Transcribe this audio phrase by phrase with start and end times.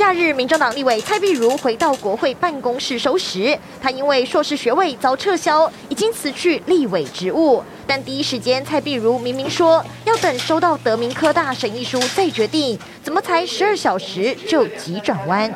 [0.00, 3.54] 假日，民众党立委蔡壁如回到国会办公室收拾。
[3.82, 7.62] 他因为硕士学位遭撤销，已经辞去立委职务。
[7.86, 15.52] 但第一时间，蔡壁如明明说要等收到德明科大审议书再决定，怎么才十二小时就急转弯？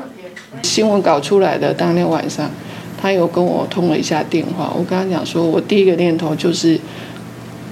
[0.62, 2.50] 新闻稿出来的当天晚上，
[3.00, 4.70] 他有跟我通了一下电话。
[4.76, 6.78] 我跟他讲说，我第一个念头就是，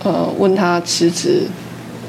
[0.03, 1.43] 呃，问他辞职，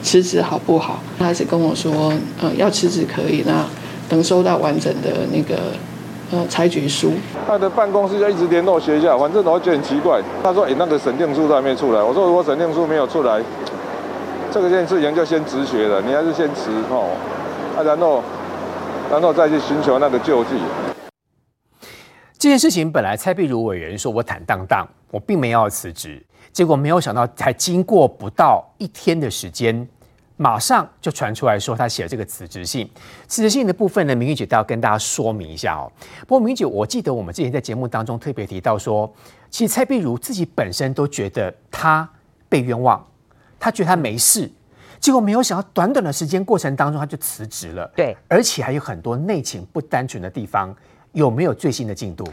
[0.02, 1.03] 辞职好不好？
[1.20, 3.67] 他还是跟我说，呃，要辞职可以那。
[4.14, 5.56] 能收到完整的那个
[6.31, 7.14] 呃裁决书，
[7.47, 10.22] 他的办公室就一直联络学校，反正我觉得很奇怪。
[10.44, 13.42] 他说：“哎，那个审定书都还没出来。”我说：“如果审定书没有出来，
[14.52, 17.09] 这个件事情就先止血了，你还是先辞哦，
[17.75, 18.23] 啊，然后
[19.11, 20.52] 然后再去寻求那个救济。”
[22.38, 29.88] 这件事情本来蔡壁如委员说我坦荡荡，我并没有要辞职，结果没有想到，才经过不到一天的时间。
[30.36, 32.89] 马上就传出来说他写了这个辞职信，
[33.28, 35.92] 辞职信的部分呢，明玉姐都要跟大家说明一下哦。
[36.22, 39.11] 不过明玉姐，我记得我们之前在节目当中特别提到说，
[39.50, 42.09] 其实蔡碧如自己本身都觉得他
[42.50, 43.06] 被冤枉，
[43.59, 44.52] 他觉得他没事，
[45.00, 50.76] 结果没有想到短短的时间过程当中他就辞职了，对，而且还有很多内情不单纯的地方，
[51.11, 52.28] 有没有最新的进度？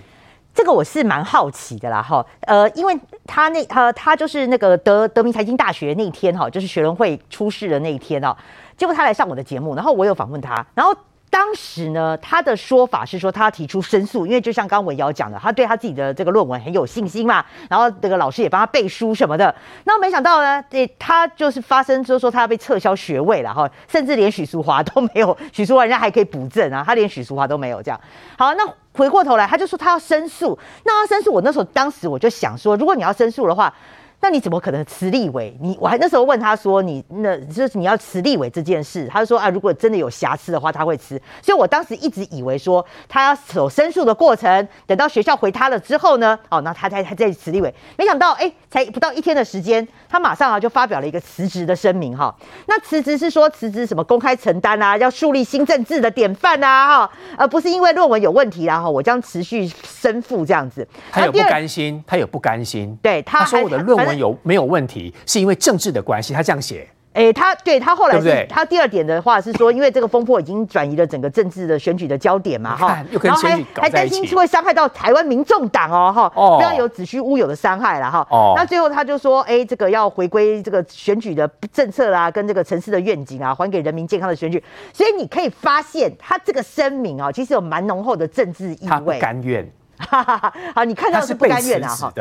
[0.55, 8.37] 这个我是蛮好奇的啦，哈，呃，因为他那呃，他就是那个德德明财经大学那一天哈，就是学伦会出事的那一天哦，
[8.77, 10.95] 结果他来上我的节目，然后我有访问他，然后。
[11.33, 19.55] 当时呢，他的说法是说他提出申诉，因为就像刚刚伟瑶讲的，他对他自己的这个论文很有信心嘛，然后这个老师也帮他背书什么的。
[19.85, 28.01] 那没想到呢，对他就是发生就是说他要被撤销学位了哈，甚至连许淑华都没有，许淑华人家还可以补正啊，他连许淑华都没有这样。
[28.37, 28.65] 好，那
[28.95, 30.59] 回过头来，他就说他要申诉。
[30.85, 33.73] 那他申诉，我那时候当时我就想说，如果你要申诉的话。
[34.23, 35.57] 那你怎么可能辞立委？
[35.61, 41.21] 你我还那时候问他说你，你那就是你要辞立委这件事，他就说啊，如果真的有瑕疵的话，他会辞。
[41.41, 47.75] 所以我当时一直以为说他要走申诉的过程，等到学校回他了之后呢，哦，那他才他再辞立委。
[47.97, 52.35] 没想到哎、欸，才不到一天的时间，他马上啊就发表了一个辞职的声明哈。
[52.67, 60.87] 那辞职是说辞职什么公开承担啊，要树立新政治的典范啊哈，而不是因为论文有问题然后我将持续申复这样子。
[61.11, 64.10] 他有不甘心，他有不甘心，对他，他说我的论文。
[64.19, 65.15] 有没有问题？
[65.27, 66.87] 是因为政治的关系，他这样写。
[67.13, 78.25] 哎、欸，他对他后来是对对他第二点的话是说，因为这个风波已经转移了整个政治的选举的焦点嘛，哈，又跟选举搞在一起，还担心是会伤害到台湾民众党哦，哈，哦，不要有子虚乌有的伤害了哈。
[78.31, 84.63] 哦，那最后他就说，哎、欸，这个要回归这个选举的政策啦，跟这个城市的愿景啊，还给人民健康的选举。
[84.93, 88.87] 所以你可以发现，他这个声明啊，其实有蛮浓厚的政治意味。
[88.89, 89.69] 他不甘愿。
[90.01, 92.13] 哈哈哈，好，你看到是不甘愿啊，哈。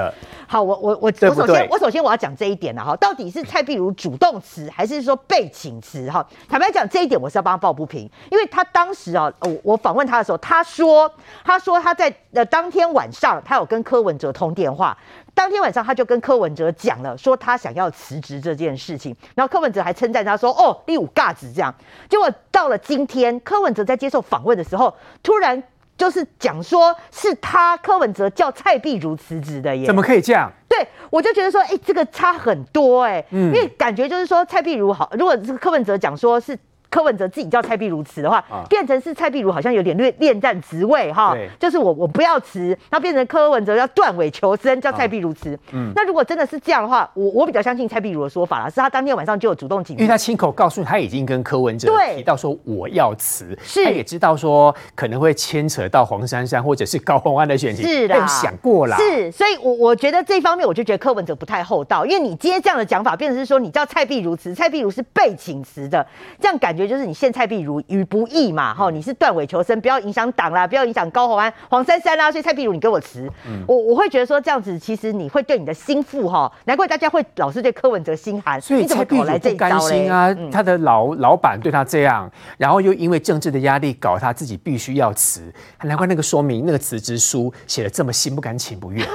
[0.48, 6.10] 好，我我我我首先我首先我要讲这一点啊，哈，到底是蔡壁如主动辞还是说被请辞？
[6.10, 11.12] 哈，坦白讲这一点我是要帮他抱不平，因为他当时啊，我我访问他的时候，他说
[11.44, 14.98] 他说他在呃当天晚上他有跟柯文哲通电话，
[15.34, 21.74] 当天晚上他就跟柯文哲讲了，说他想要辞职这件事情，然后柯文哲还称赞他说哦，你有尬子这样，
[22.10, 25.62] 结果到了今天，柯文哲在接受访问的时候，突然。
[26.00, 30.52] 就是讲说是他柯文哲叫蔡碧如辞职的耶，怎么可以这样？
[30.68, 36.58] 对，我就觉得说，哎、欸，这个差很多哎、欸，嗯，因为感觉就是说蔡碧如好，如果是柯文哲讲说是。
[36.90, 45.58] 柯文哲自己叫蔡壁如辞的话，啊、变成是蔡壁如好像有点略恋战职位哈，就是我我不要辞，那变成柯文哲要断尾求生，叫蔡壁如辞。
[45.72, 66.04] 嗯，那如果真的是这样的话，我我比较相信蔡壁如的说法了，是他当天晚上就有主动请，因为他亲口告诉他已经跟柯文哲提到说我要辞，他也知道说可能会牵扯到黄珊珊或者是高虹安的选情，是的，想过了，是，所以我我觉得这方面我就觉得柯文哲不太厚道，因为你今天这样的讲法，变成是说你叫蔡壁如辞，蔡壁如是被请辞的，
[66.42, 66.79] 这样感觉。
[66.80, 85.52] 觉就是你陷蔡壁如于不义嘛，哈，你是断尾求生，不要影响党啦，不要影响高虹安、黄珊珊啦，所以蔡壁如你给我辞，嗯、我我会觉得说这样子，其实你会对你的心腹哈，难怪大家会老是对柯文哲心寒，所以蔡壁如不甘心啊，嗯、他的老老板对他这样，然后又因为政治的压力搞他自己必须要辞，
[85.84, 89.06] 难怪那个说明那个辞职书写的这么心不甘情不愿，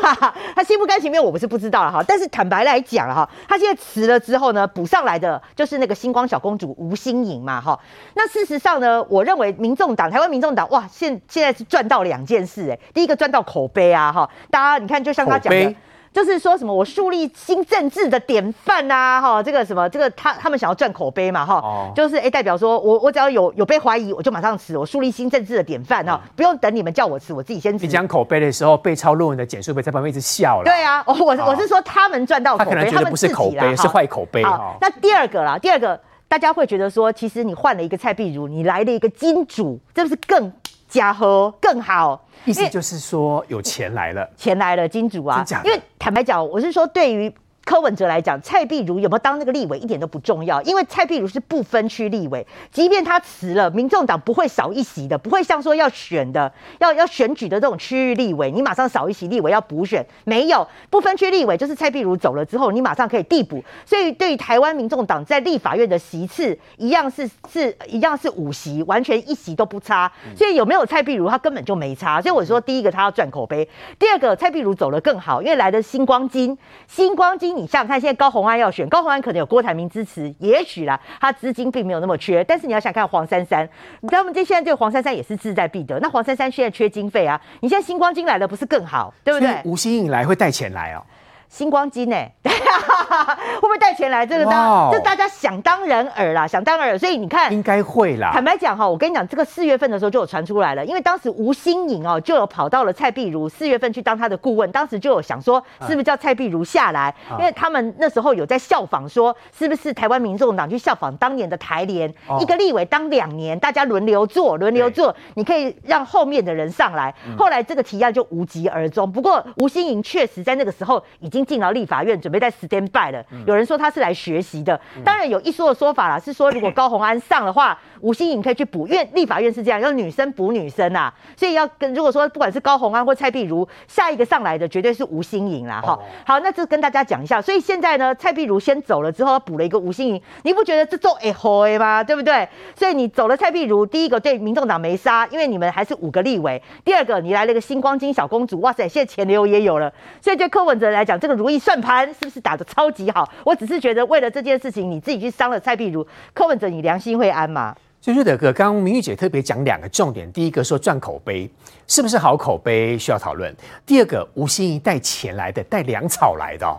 [0.55, 7.79] 他心不甘情不愿我不是不知道了哈，但是坦白来讲了哈，他现在辞了之后呢，补上来的就是那个星光小公主吴欣颖嘛哈，
[8.15, 15.75] 那事实上呢，我认为民众党台湾民众党哇，现现在是赚到两件事哎，第一个赚到口碑啊哈，大家你看就像他讲的。
[16.15, 27.85] 就是说什么我树立新政治的典范呐、啊，哈，这个什么这个他他们想要赚口碑嘛，哈，哦、就是哎代表说我我只要有有被怀疑，我就马上辞，我树立新政治的典范哈，嗯、不用等你们叫我辞，我自己先辞。
[27.85, 30.65] 你讲口碑的时候，被抄论文的简述被在旁边一直笑了。
[30.65, 34.45] 对啊，我我我是说他们赚到口碑，他可能觉得不是口碑，是坏口碑。
[34.45, 36.00] 好，那第二个啦，第二个
[36.35, 40.53] 大家会觉得说，其实你换了一个蔡壁如，你来了一个金主，这不是更
[40.89, 42.21] 加和更好？
[42.45, 45.45] 意思就是说有钱来了，钱来了，金主啊！
[45.65, 47.33] 因为坦白讲，我是说对于。
[47.64, 63.64] 柯文哲来讲，蔡壁如有没有当那个立委一点都不重要，因为蔡壁如是不分区立委，即便他辞了，民众党不会少一席的，不会像说要选的、要要选举的这种区域立委，你马上少一席立委要补选，没有不分区立委，就是蔡壁如走了之后，你马上可以递补。
[63.87, 70.12] 所以对于台湾民众党在立法院的席次，一样是是一样是五席，完全一席都不差。
[70.37, 72.20] 所以有没有蔡壁如，他根本就没差。
[72.20, 73.66] 所以我说，第一个他要赚口碑，
[73.99, 77.54] 第二个蔡壁如走了更好，因为来的星光金，星光金。
[77.55, 82.43] 你想想看，现在高虹安要选，高虹安可能有郭台铭支持，也许啦，他资金并没有那么缺。
[82.45, 83.69] 但是你要想看黄珊珊，
[84.01, 84.31] 你知道吗？
[84.35, 85.99] 这现在对黄珊珊也是志在必得。
[86.01, 89.56] 那黄珊珊现在缺经费啊，你现在星光金来了，不是更好，对不对？
[89.65, 91.03] 吴欣颖来会带钱来哦。
[91.49, 92.32] 星光金呢、欸？
[92.44, 94.26] 会不会带钱来？
[94.26, 96.99] 这个当，这大家想当然耳啦，想当然耳。
[96.99, 98.31] 所以你看，应该会啦。
[98.32, 107.14] 坦白讲哈，我跟你讲，这个四月份的时候就有传出来了，因为当时吴新颖哦就有跑到了蔡碧如四月份去当他的顾问，当时就有想说，是不是叫蔡碧如下来？
[107.38, 117.14] 因为他们那时候有在效仿，说是不是台湾民众党去效仿当年的台联，一个立委当两年，大家轮流做，轮流做，你可以让后面的人上来。
[117.38, 119.11] 后来这个提案就无疾而终。
[119.11, 123.25] 不过吴新颖确实在那个时候已经进了立法院，准备在 stand by 了。
[123.46, 135.81] 有人说他是来学习的，当然有一说的说法啦，是说如果高虹安上的话，吴欣颖可以去补，因为立法院是这样，要女生补女生啊，所以要跟如果说不管是高虹安或蔡碧如，下一个上来的绝对是吴欣颖啦。
[135.81, 142.02] 哈，好，那这跟大家讲一下，所以现在呢，蔡碧如先走了之后，补了一个吴欣颖，你不觉得这做哎好吗？
[142.05, 142.49] 对不对？
[142.76, 153.26] 所以你走了蔡碧如，第一个对民众党没杀，因为你们还是五个立委；第二个你来了一个星光金小公主，哇塞，现在钱流也有了，所以对柯文哲来讲，这个如意算盘是不是打得超级好？
[153.47, 157.75] 我只是觉得，为了这件事情，你自己去伤了蔡壁如，柯文哲，你良心会安吗？
[157.99, 161.50] 所以瑞德哥，刚刚明玉姐特别讲两个重点，第一个说赚口碑，
[161.87, 163.56] 是不是好口碑需要讨论？
[163.87, 166.76] 第二个，吴欣怡带钱来的，带粮草来的、哦。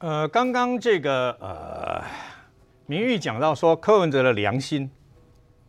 [0.00, 2.02] 呃，刚刚这个呃，
[2.86, 4.90] 明玉讲到说柯文哲的良心，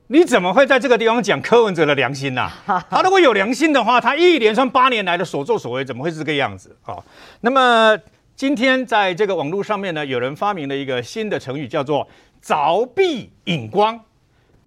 [0.07, 2.85] 你怎么会在这个地方讲柯文哲的良心呢、啊？
[2.89, 6.75] 他如果有良心的话，他一连串八年来的所作所为，怎么会是这个样子？
[6.81, 7.03] 好，
[7.41, 7.97] 那么。
[8.37, 12.05] 今天在这个网络上面呢，有人发明了一个新的成语，叫做
[12.43, 13.97] “凿壁引光”，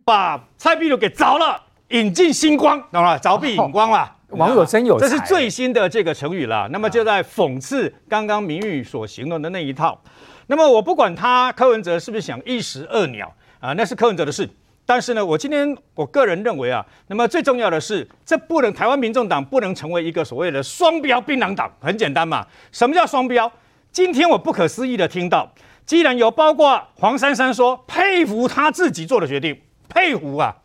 [0.06, 3.20] 把蔡壁如给凿了，引进星光，懂了？
[3.20, 6.66] 凿壁引光了，网友真有才，这是最新的这个成语了。
[6.72, 10.00] 那么就在讽刺刚刚明玉所形容的那一套。
[10.46, 13.30] 那么我不管他柯文哲是不是想一石二鸟
[13.60, 14.48] 啊，那是柯文哲的事。
[14.90, 21.70] 但是呢，我今天我个人认为啊，那么最重要的是，这不能台湾民众党不能成为一个所谓的双标槟榔党。
[21.78, 23.52] 很简单嘛，什么叫双标？
[23.92, 25.52] 今天我不可思议的听到，
[25.84, 29.60] 既然有包括黄珊珊说佩服他自己做的决定，
[29.90, 30.56] 佩服啊。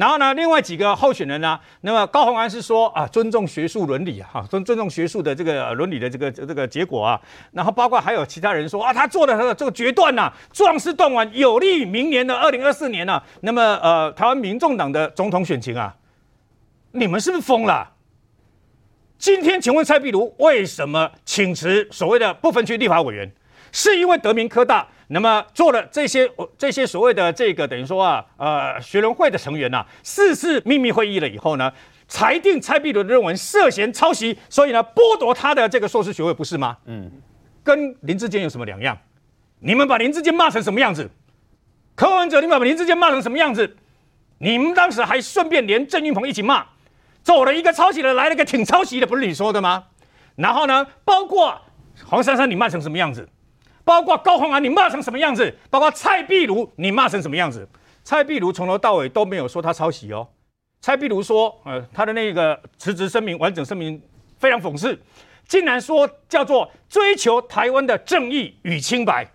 [0.00, 1.60] 然后呢，另外几个候选人呢？
[1.82, 7.20] 那么高虹安是说啊，尊重学术伦理啊，尊尊重学术的这个伦理的这个这个结果啊。
[7.52, 13.24] 然后包括还有其他人说啊，他做的他的这个决断呐，壮士断腕，有利于明年的二零二四年呢、啊。
[13.42, 15.94] 那么呃，台湾民众党的总统选情啊，
[16.92, 17.92] 你们是不是疯了？
[19.18, 23.30] 今天请问蔡壁如为什么请辞所谓的不分区立法委员？
[23.70, 24.88] 是因为德明科大？
[25.12, 31.72] 那么做了这些，这些所谓的这个等于说啊，呃，学伦会的成员呐、啊，四次秘密会议了以后呢，
[32.06, 36.76] 裁定蔡壁如的论文涉嫌抄袭，所以呢，剥夺他的这个硕士学位，不是吗？
[36.84, 37.10] 嗯，
[37.64, 38.96] 跟林志坚有什么两样？
[39.58, 41.10] 你们把林志坚骂成什么样子？
[41.96, 43.76] 柯文哲，你们把林志坚骂成什么样子？
[44.38, 46.64] 你们当时还顺便连郑运鹏一起骂，
[47.24, 49.86] 走了一个抄袭的，来了一个挺抄袭的，不是你说的吗？
[50.36, 51.60] 然后呢，包括
[52.06, 53.28] 黄珊珊，你骂成什么样子？
[53.90, 55.52] 包括高虹安，你骂成什么样子？
[55.68, 57.68] 包括蔡壁如，你骂成什么样子？
[58.04, 60.28] 蔡壁如从头到尾都没有说他抄袭哦。
[60.80, 64.00] 蔡壁如说，呃，他的那个辞职声明完整声明
[64.38, 64.96] 非常讽刺，
[65.48, 69.28] 竟然说叫做追求台湾的正义与清白。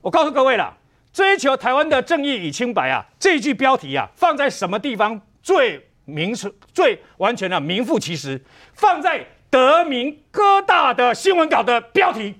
[0.00, 0.76] 我告诉各位了，
[1.12, 6.34] 追求台湾的正义与清白啊，这句标题啊，放在什么地方最名
[6.72, 8.44] 最完全的名副其实？
[8.72, 12.34] 放在德明哥大的新闻稿的标题。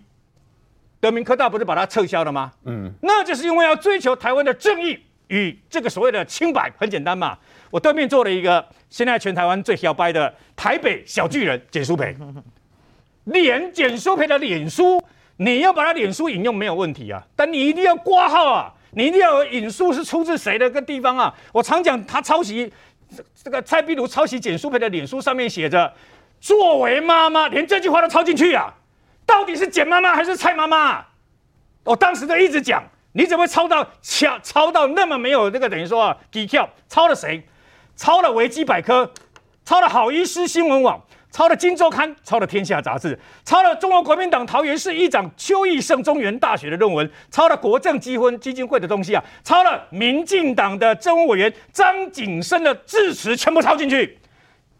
[1.05, 2.51] 德明科大不是把它撤销了吗？
[2.65, 7.37] 嗯，那就是因为要追求台湾的正义与这个所谓的清白，很简单嘛。
[7.71, 12.17] 我对面坐了一个现在全台湾最小白的台北小巨人简书培，
[13.25, 14.99] 脸简书培的脸书，
[15.37, 21.35] 你要把他脸书引用没有问题啊，但你一定要挂号啊，你一定要有引述是出自谁的个地方啊。
[21.53, 22.73] 我常讲他抄袭
[23.43, 25.93] 这个蔡壁如抄袭简书培的脸书上面写着
[26.41, 28.73] “作为妈妈”，连这句话都抄进去啊，
[29.27, 31.05] 到底是简妈妈还是蔡妈妈？
[31.85, 37.47] 我当时就一直讲，你怎么会抄到抄抄到那么没有这个等于说啊技巧，抄了谁？
[37.97, 39.11] 抄了维基百科，
[39.65, 41.01] 抄了好医师新闻网，
[41.31, 48.39] 抄了金周刊，抄了天下杂志，抄了中国国民党桃园市议长邱奕胜中原大学的论文，抄了国政基婚？
[48.41, 54.19] 基金会的东西啊，抄了民进党的政务委员张景生的致辞，全部抄进去。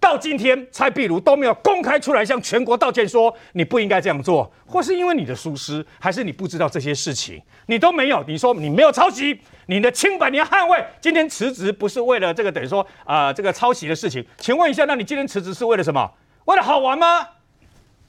[0.05, 8.23] 到今天，蔡壁如都没有公开出来向全国道歉，说你不应该这样做，或是因为你的疏失，还是你不知道这些事情，你都没有。
[8.29, 10.85] 你说你没有抄袭，你的清白你要捍卫。
[11.01, 16.13] 今天辞职不是为了这个等于说啊、呃、这个抄袭的事情，请问一下，那你今天辞职是为了什么？
[16.45, 17.27] 为了好玩吗？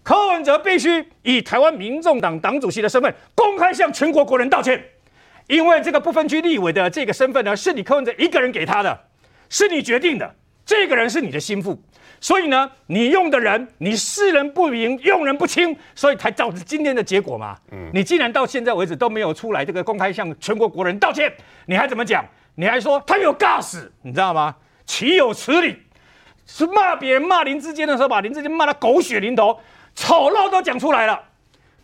[0.03, 4.83] 柯文哲必须以台湾民众党党主席的身份公开向全国国人道歉，
[5.47, 9.07] 因为这个不分区立委的这个身份呢，是你柯文哲一个人给他的，
[9.47, 10.35] 是你决定的。
[10.65, 11.79] 这个人是你的心腹，
[12.19, 17.55] 所以呢，你用的人，你识人不明，用人不清，所以才导致今天的结果嘛。
[17.71, 21.31] 嗯，你既然到现在为止都没有出来这个公开向全国国人道歉，
[21.67, 22.25] 你还怎么讲？
[22.55, 24.55] 你还说他有尬死，你知道吗？
[24.85, 25.77] 岂有此理！
[26.47, 29.59] 是骂别人骂林志坚的时候，把林志坚骂得狗血淋头，
[29.93, 31.21] 丑陋都讲出来了。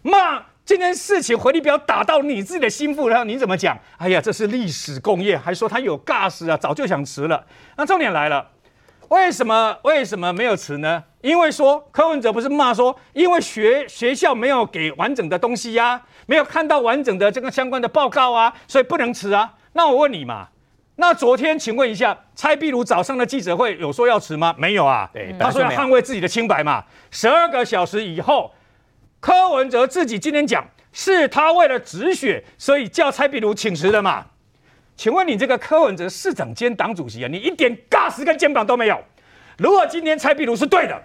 [0.01, 3.77] 骂这件事情回力镖打到你自己的心腹，然后你怎么讲？
[3.97, 7.45] 哎呀，这是历史共业，还说他有尬死啊，早就想辞了。
[7.77, 8.47] 那重点来了。
[9.12, 11.03] 为什么为什么没有辞呢？
[11.20, 19.53] 因为说柯文哲不是骂说，因为学学校没有给完整的东西呀、啊，没有看到完整的这个相关的报告啊，所以不能辞啊。
[19.74, 20.48] 那我问你嘛，
[20.96, 24.56] 那昨天请问一下，蔡壁如早上的记者会有说要辞吗？
[24.58, 26.82] 没有啊，对，他说要捍卫自己的清白嘛。
[27.10, 28.53] 十二个小时以后，
[29.20, 34.27] 柯文哲自己今天讲，是他为了止血，所以叫蔡壁如请辞的嘛。
[34.95, 39.00] 请问你这个柯文哲市长兼党主席啊，你一点尬死跟肩膀都没有。
[39.57, 41.01] 如果今天蔡壁如是对的，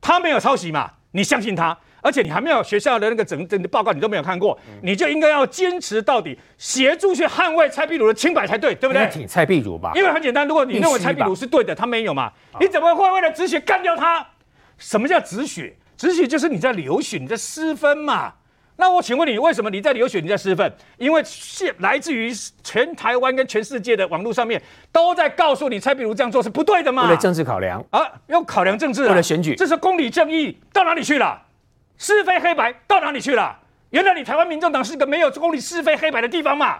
[0.00, 9.08] 他没有抄袭嘛，你相信他，而且你还没有学校的那个整整的报告你都没有看过，你就应该要坚持到底，协助去捍卫蔡壁如的清白才对，对不对？
[9.08, 14.26] 挺蔡壁如吧，因为很简单，如果你认为蔡壁如是对的，他没有嘛，你怎么会为了止血干掉他？
[14.78, 15.76] 什么叫止血？
[15.96, 18.34] 止血就是你在流血，你在失分嘛。
[18.78, 20.70] 那我请问你，为什么你在流血，你在失分？
[20.98, 22.30] 因为现来自于
[22.62, 24.60] 全台湾跟全世界的网络上面
[24.92, 27.04] 都在告诉你，蔡壁如这样做是不对的嘛？
[27.04, 31.42] 为了政治考量啊，要考量政治，为了选举，这是公理正义到哪里去了？
[31.96, 33.58] 是非黑白到哪里去了？
[33.90, 36.78] 原来你台湾民众党是个没有公理是非黑白的地方嘛？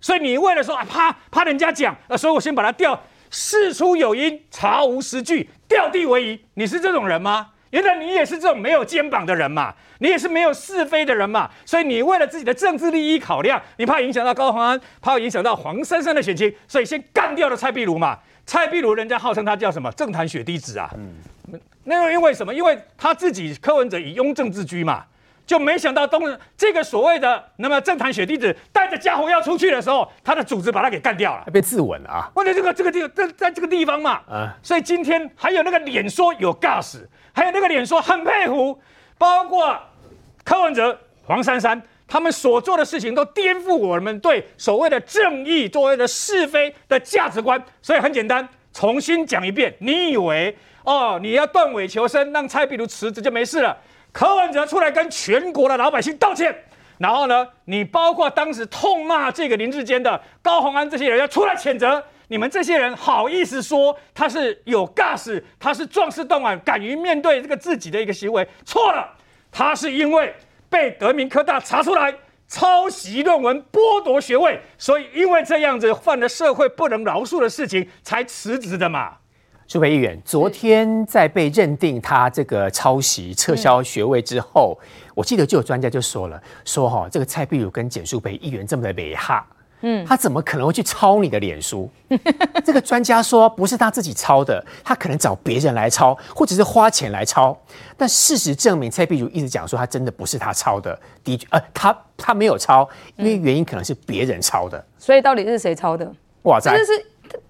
[0.00, 6.40] 所以你为了说啊，怕怕人家讲，啊，所以我先把它调，事出有因，查无实据，调地为宜。
[6.54, 7.50] 你是这种人吗？
[7.70, 18.18] 原来你也是这种没有肩膀的人嘛，你也是没有是非的人嘛，所以你为了自己的政治利益考量，你怕影响到高虹安，怕影响到黄珊珊的选情，所以先干掉了蔡壁如嘛。
[18.46, 22.54] 蔡壁如人家号称他叫什么政坛血滴子啊，嗯，那因为什么？
[22.54, 25.04] 因为他自己柯文哲以庸政自居嘛，
[25.46, 26.22] 就没想到东
[26.56, 32.30] 这个所谓的那么政坛血滴子带着家伙要出去的时候，他的组织把他给干掉了，被自刎了啊。
[32.36, 37.06] 问题这个这个地在在这个地方嘛，啊，所以今天还有那个脸说有尬死。
[37.38, 38.76] 还有那个脸说很佩服，
[39.16, 39.78] 包括
[40.42, 47.62] 柯文哲、黄珊珊他们所做的事情，都颠覆我们对所谓的正义、所谓的是非的价值观。
[47.80, 49.72] 所以很简单，重新讲一遍。
[49.78, 53.76] 你以为哦，你要断尾求生，让蔡壁如辞职就没事了？
[54.10, 56.52] 柯文哲出来跟全国的老百姓道歉，
[56.98, 62.02] 然后呢，你包括当时痛骂这个林志坚的高虹安这些人要出来谴责。
[62.30, 68.46] 你们这些人好意思说他是有 gas，他是壮士断腕，敢于面对这个自己的一个行为？
[68.66, 69.08] 错了，
[69.50, 70.34] 他是因为
[70.68, 72.14] 被德明科大查出来
[72.46, 79.12] 抄袭论文、剥夺学位，所以因为这样子犯了社会不能饶恕的事情才辞职的嘛。
[79.66, 84.78] 舒培议员，昨天在被认定他这个抄袭、撤销学位之后，
[85.18, 89.44] 我记得就有专家就说了，说哈这个蔡壁如跟简淑培议员这么的美哈。
[89.80, 91.90] 嗯，他怎么可能会去抄你的脸书？
[92.64, 97.56] 这个专家说不是他自己抄的，他可能找别人来抄，或者是花钱来抄。
[97.96, 104.84] 但事实证明，蔡壁如一直讲说他真的不是他抄的，的确，呃，他他没有抄，因为原因可能是别人抄的。
[104.98, 106.08] 所以到底是谁抄的？
[106.42, 106.70] 哇塞！
[106.78, 106.92] 就是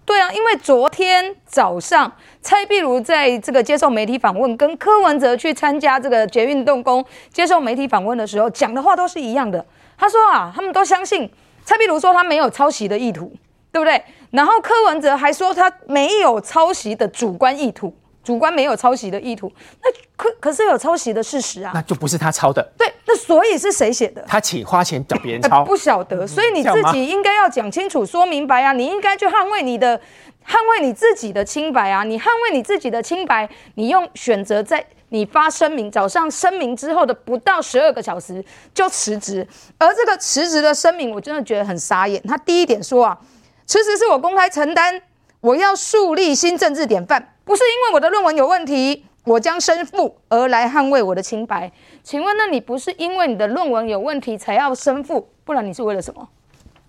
[0.04, 9.64] 对啊，因为昨天早上蔡碧如在这个接受媒体访问，跟柯文哲去参加这个捷运动工接受媒体访问的时候，讲的话都是一样的。
[9.96, 11.30] 他说啊，他们都相信
[11.64, 13.32] 蔡碧如说他没有抄袭的意图，
[13.70, 14.02] 对不对？
[14.30, 17.94] 然后柯文哲还说他没有抄袭的主观意图，
[18.28, 19.50] 主观没有抄袭的意图。
[19.82, 22.62] 那可可是有抄袭的事实啊，那就不是他抄的。
[22.76, 24.22] 对，那所以是谁写的？
[24.28, 26.26] 他请花钱找别人 抄，不晓得。
[26.26, 28.74] 所以你自己应该要讲清楚、说明白啊！
[28.74, 29.98] 你应该去捍卫你的、
[30.46, 32.04] 捍卫你自己的清白啊！
[32.04, 34.84] 你捍卫你自己的清白，你用选择在。
[35.10, 38.44] 你发声明，早上声明之后的不到十二个小时
[38.74, 42.22] 就辞职，而这个辞职的声明，我真的觉得很傻眼。
[42.24, 43.18] 他第一点说啊，
[43.64, 45.00] 辞职是我公开承担，
[45.40, 51.72] 我要树立新政治典范，不是因为我的论文有问题，我将身负而来捍卫我的清白。
[52.02, 56.28] 请问，那你不是因为你的论文有问题才要身负，不然你是为了什么？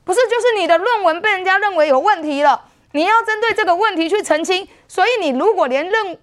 [0.04, 4.68] 不是，就是你的论文被人家认为有问题了，你要针对这个问题去澄清。
[4.86, 6.18] 所以你如果连论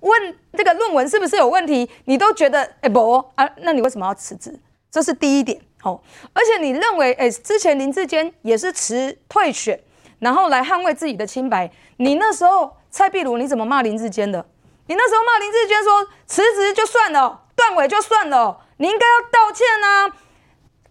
[0.00, 4.58] 问这个论文是不是有问题，你都觉得哎不啊，那你为什么要辞职？
[4.90, 6.00] 这是第一点哦。
[6.32, 9.78] 而且你认为哎，之前林志坚也是辞退选，
[10.20, 11.70] 然后来捍卫自己的清白。
[11.98, 14.46] 你那时候蔡壁如你怎么骂林志坚的？
[14.86, 20.08] 你那时候骂林志坚说辞职就算了，断尾就算了，你应该要道歉啊！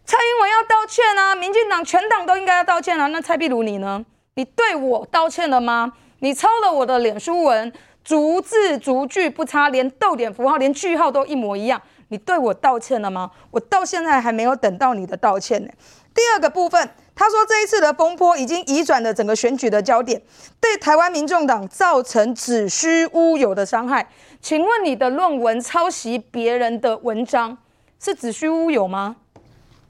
[0.05, 1.35] 蔡英文要道歉啊！
[1.35, 3.07] 民进党全党都应该要道歉啊！
[3.07, 4.05] 那蔡壁如你呢？
[4.35, 5.93] 你对我道歉了吗？
[6.19, 7.73] 你抄了我的脸书文。
[8.03, 11.81] 逐字逐句不差，连逗点符号、连句号都一模一样。
[12.07, 13.31] 你对我道歉了吗？
[13.51, 15.69] 我到现在还没有等到你的道歉呢。
[16.15, 20.21] 第二个部分，他说这一次的风波已经移转了整个选举的焦点，
[20.61, 24.07] 对台湾民众党造成子虚乌有的伤害。
[24.39, 27.57] 请问你的论文抄袭别人的文章
[27.99, 29.15] 是子虚乌有吗？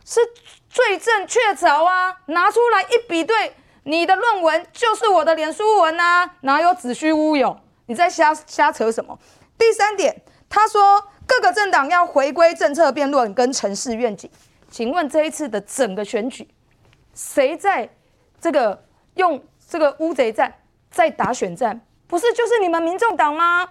[0.05, 0.21] 是
[0.69, 2.15] 罪证确凿啊！
[2.27, 3.53] 拿出来一比对，
[3.83, 7.59] 你的论文就是我的脸书文啊，哪有子虚乌有？
[7.87, 9.19] 你在瞎瞎扯什么？
[9.57, 14.31] 第三点，他说各个政党要回归政策辩论跟城市愿景。
[14.71, 16.47] 请问这一次的整个选举，
[17.17, 17.89] 谁在
[18.39, 20.59] 这个用这个乌贼战
[20.91, 21.81] 在打选战？
[22.07, 23.67] 不是就是你们民众党吗？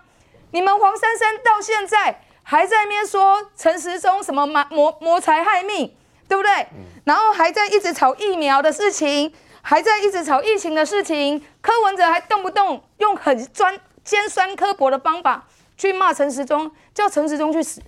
[0.51, 5.97] 你们黄珊珊到现在还在那边说陈时中什么谋谋财害命，
[6.29, 6.67] 对不对？
[7.05, 9.33] 然后还在一直吵疫苗的事情，
[9.63, 11.43] 还在一直吵疫情的事情。
[11.63, 13.81] 柯文哲还动不动用很专。
[14.07, 17.83] 尖酸刻薄的方法去骂陈时中，叫陈时中去死，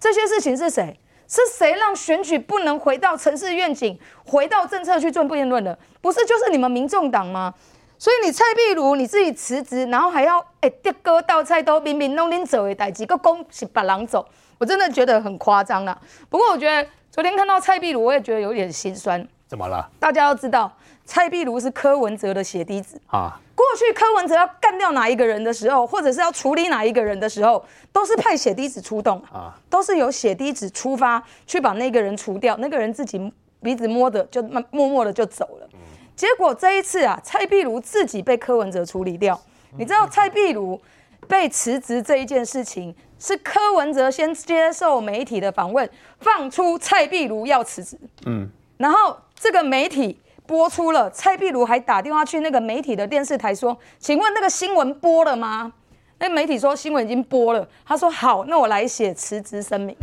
[0.00, 0.98] 这些事情是谁？
[1.28, 5.78] 是谁让选举不能回到城市愿景，回到政策去做辩论的？
[6.00, 7.54] 不是就是你们民众党吗？
[7.98, 16.00] 所以你蔡壁如你自己辞职，然后还要哎，跌哥倒菜都明明弄拎走的代志，个公是把狼走，我真的觉得很夸张了。
[16.30, 19.26] 不过我觉得昨天看到蔡壁如，我也觉得有点心酸。
[19.46, 19.90] 怎么了？
[19.98, 20.72] 大家要知道，
[21.04, 23.40] 蔡壁如是柯文哲的血滴子啊。
[23.58, 35.68] 过去柯文哲要干掉哪一个人的时候，或者是要处理哪一个人的时候，都是派血滴子出动啊，都是由血滴子出发去把那个人除掉，那个人自己鼻子摸着就默默默的就走了。
[36.14, 39.40] 结果这一次啊，蔡壁如自己被柯文哲处理掉。
[39.76, 40.80] 你知道蔡壁如
[41.26, 45.90] 被辞职这一件事情，是柯文哲先接受媒体的访问，
[46.20, 50.16] 放出蔡壁如要辞职，嗯，然后这个媒体。
[50.48, 55.70] 播出了，蔡壁如还打电话去那个媒体的电视台说：“请问那个新闻播了吗？”
[56.18, 57.68] 那媒体说新闻已经播了。
[57.84, 59.94] 他说：“好，那我来写辞职声明，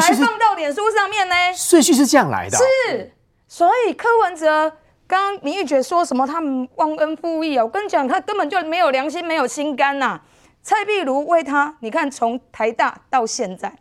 [0.00, 2.58] 还放到脸书上面呢。”顺序是这样来的。
[2.58, 3.12] 是，
[3.46, 4.68] 所以柯文哲
[5.06, 7.64] 刚刚明玉姐说什么他们忘恩负义啊？
[7.64, 10.22] 我跟你讲，他根本就没有良心，没有心肝呐、啊。
[10.60, 13.72] 蔡壁如为他，你看从台大到现在。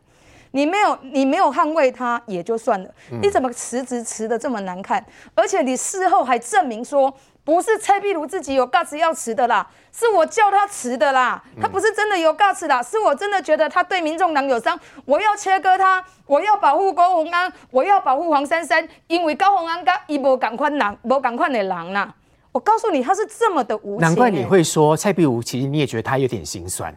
[0.52, 2.90] 你没有，你没有捍卫他也就算了，
[3.22, 5.06] 你怎么辞职辞的这么难看？
[5.36, 11.42] 而且你事后还证明说不是蔡壁如自己有 guts 要辞的啦，是我叫他辞的啦。
[11.62, 22.14] 他不是真的有 guts 啦，是我真的觉得他对民众党有伤，我要切割他，我要保护高鸿安，我要保护黄珊珊，因为高鸿安跟一波赶快狼，无赶快的狼啦。
[22.52, 24.00] 我告诉你，他是这么的无情。
[24.00, 26.94] 难怪你会说蔡壁如，其实你也觉得他有点心酸。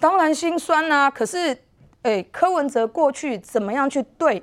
[0.00, 1.56] 当然心酸啊，可是。
[2.04, 4.42] 哎，柯文哲过去怎么样去对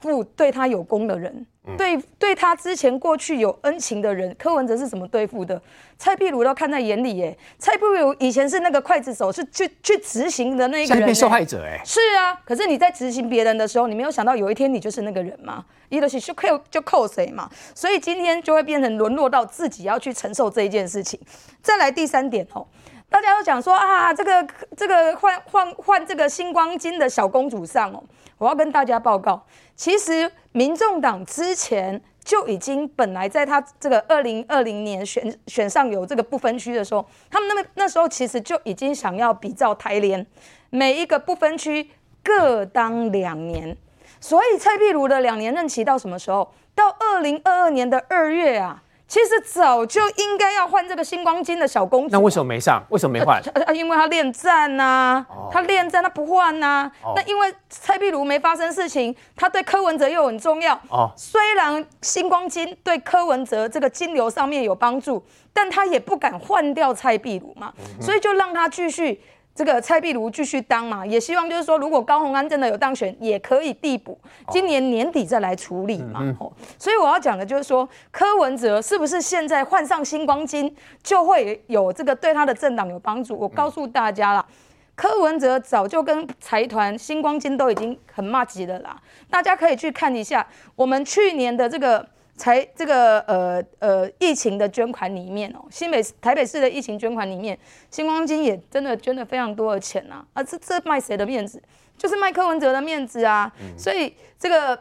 [0.00, 1.46] 付对他有功的人？
[1.76, 5.60] 对对他之前过去有恩情的人，柯文哲是怎么对付的？
[5.98, 7.36] 蔡壁如都看在眼里耶。
[7.58, 11.80] 蔡壁如以前是那个刽子手，是去去执行的那个人，受害者哎。
[11.84, 21.20] 是啊，可是你在执行别人的时候，你没有想到有一天你就是那个人嘛，一的是就扣就扣谁嘛，所以今天就会变成沦落到自己要去承受这一件事情。
[21.62, 22.66] 再来第三点哦，
[23.10, 24.46] 大家都讲说啊，这个
[24.76, 28.02] 这个换换换这个星光金的小公主上哦，
[28.38, 29.44] 我要跟大家报告，
[29.74, 40.24] 其实民众党之前就已经本来在他这个二零二零年选选上有这个不分区的时候，他们那么那时候其实就已经想要比照台联，
[40.70, 41.90] 每一个不分区
[42.22, 43.76] 各当两年，
[44.20, 46.54] 所以蔡壁如的两年任期到什么时候？
[46.76, 48.84] 到二零二二年的二月啊。
[49.10, 52.80] 其实早就应该要换这个星光金的小公主，那为什么没上？
[52.90, 53.42] 为什么没换？
[53.66, 56.88] 呃，因为他恋战呐，他恋战，他不换呐。
[57.16, 60.74] 那因为蔡壁如没发生事情，他对柯文哲又很重要。
[60.88, 65.20] 哦，虽然星光金对柯文哲这个金流上面有帮助，
[65.52, 69.20] 但他也不敢换掉蔡壁如嘛，所以就让他继续。
[69.60, 74.18] 这个蔡壁如继续当嘛，也希望就是说，如果高虹安真的有当选，也可以递补，
[74.48, 76.34] 今年年底再来处理嘛。
[76.78, 83.36] 所以我要讲的就是说，柯文哲是不是现在换上星光金，就会有这个对他的政党有帮助？
[83.38, 84.46] 我告诉大家啦，
[84.94, 88.96] 柯文哲早就跟财团星光金都已经很麻吉了啦，
[89.28, 92.08] 大家可以去看一下我们去年的这个。
[92.40, 97.58] 才这个呃呃疫情的捐款里面哦，新北台北市的疫情捐款里面，
[97.90, 101.62] 星光金也真的捐了非常多的钱呐，啊这这卖谁的面子？
[101.98, 103.52] 就是卖柯文哲的面子啊！
[103.76, 104.78] 所以这个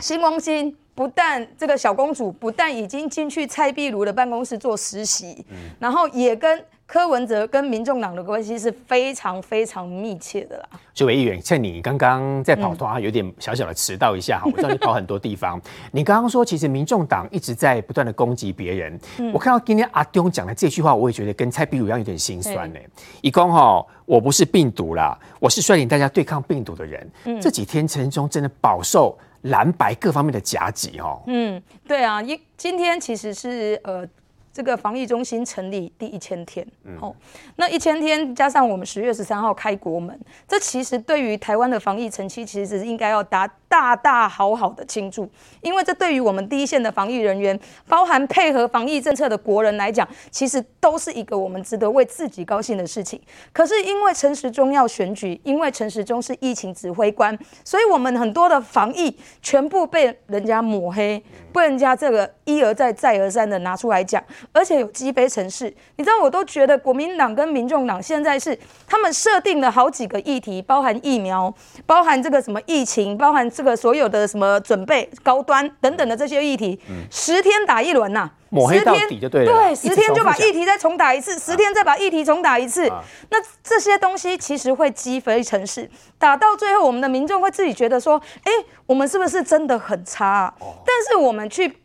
[0.00, 5.46] 星光金不但这个小公主不但已经进去蔡壁如的办公室做实习，
[5.78, 6.62] 然后也跟。
[6.92, 10.68] 柯文哲跟民众党的关系是非常非常密切的啦。
[10.92, 14.46] 所以，议员，趁你刚刚在跑团，有点小小的迟到一下哈。
[14.46, 15.60] 嗯、 我知道你跑很多地方。
[15.92, 18.98] 你刚刚说，其实民众党一直在不断的攻击别人。
[19.18, 22.80] 嗯、我看到今天阿中讲的这句话，我也觉得跟蔡壁如一样有点心酸呢。
[23.20, 27.08] 一公哈，我不是病毒啦，我是率领大家对抗病毒的人。
[27.24, 31.22] 嗯、这几天陈时中真的饱受蓝白各方面的夹击哈。
[31.28, 34.04] 嗯，对啊，一今天其实是呃。
[34.52, 36.66] 这个防疫中心成立第一千天，
[37.00, 37.14] 哦，
[37.56, 45.30] 那一千天加上我们十月十三号开国门，这其实对于台湾的防疫成绩，其实是应该要大大大好好的庆祝，
[45.60, 53.22] 因为这对于我们第一线的防疫人员，包含配合防疫政策的国人来讲，其实都是一个我们值得为自己高兴的事情。
[53.52, 64.20] 可是因为陈时中要选举，因为陈时中是疫情指挥官，所以我们很多的防疫全部被人家抹黑，被人家这个一而再再而三的拿出来讲。
[64.50, 71.54] 而且有击飞城市，你知道，我都觉得国民党跟民众党现在是他们设定了好几个议题，包含疫苗，
[71.86, 88.50] 包含这个什么疫情，包含这个所有的什么准备高端等等的这些议题，嗯、十天打一轮呐、啊，抹黑到底就对了，对，十天就把议题再重打一次，十天再把议题重打一次，啊、那这些东西其实会积非成市，打到最后，我们的民众会自己觉得说，哎，
[88.86, 90.54] 我们是不是真的很差、啊？
[90.60, 91.80] 哦、但是我们去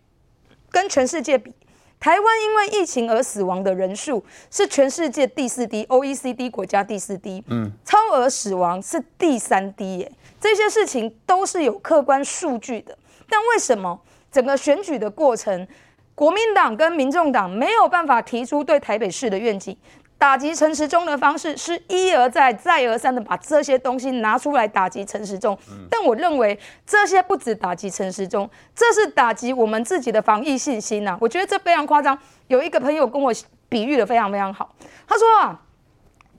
[0.71, 1.51] 跟全世界比。
[1.97, 10.11] 台湾因为疫情而死亡的人数是全世界第四低，OECD 国家第四低，嗯，超额死亡是第三低耶。
[10.45, 12.95] 这些事情都是有客观数据的，
[13.27, 13.99] 但为什么
[14.31, 15.67] 整个选举的过程，
[16.13, 19.75] 国民党跟民众党没有办法提出对台北市的愿景？
[20.19, 25.57] 打击陈时中的方式是一而再、再而三的把这些东西拿出来打击陈时中，
[25.89, 31.17] 但我认为这些不止打击陈时中，这是打击我们自己的防疫信心呐、啊！
[31.19, 32.15] 我觉得这非常夸张。
[32.49, 33.33] 有一个朋友跟我
[33.67, 34.75] 比喻的非常非常好，
[35.07, 35.59] 他说啊，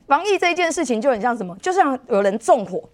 [0.06, 1.56] 防疫这一件事情就很像什么？
[1.60, 2.88] 就像有人纵火，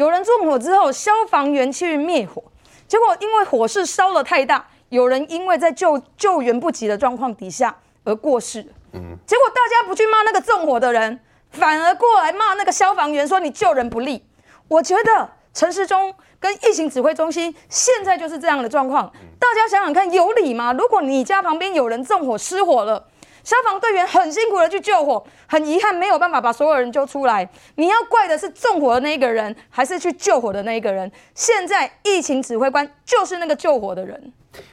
[0.00, 2.42] 有人纵火之后，消防员去灭火，
[2.88, 8.64] 结果因为火势烧得太大，有人因为在救救援不及的状况底下而过世。
[8.94, 14.24] 嗯，结果大家不去骂那个纵火的人，反而过来骂那个消防员，说你救人不力。
[14.68, 19.12] 我觉得陈时中跟疫情指挥中心现在就是这样的状况。
[19.38, 20.72] 大家想想看，有理吗？
[20.72, 23.06] 如果你家旁边有人纵火失火了，
[23.42, 31.10] 消防队员很辛苦的去救火，很遗憾没有办法把所有人救出来，你要怪的是纵火的那一个人，还是去救火的那一个人？
[31.34, 34.32] 现在疫情指挥官就是那个救火的人。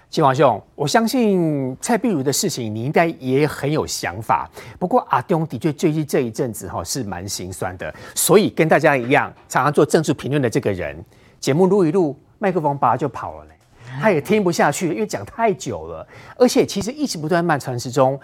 [0.09, 4.49] 金华兄，我相信蔡壁如的事情你应该也很有想法。
[4.79, 10.97] 不过阿东的确最近这一阵子哈是蛮心酸的，所以跟大家一样，常常做政治评论的这个人，
[11.39, 13.51] 节目录一录，麦克风拔就跑了嘞。
[13.99, 18.19] 他也听不下去，因为讲太久了，而且其实一直不断漫传之中，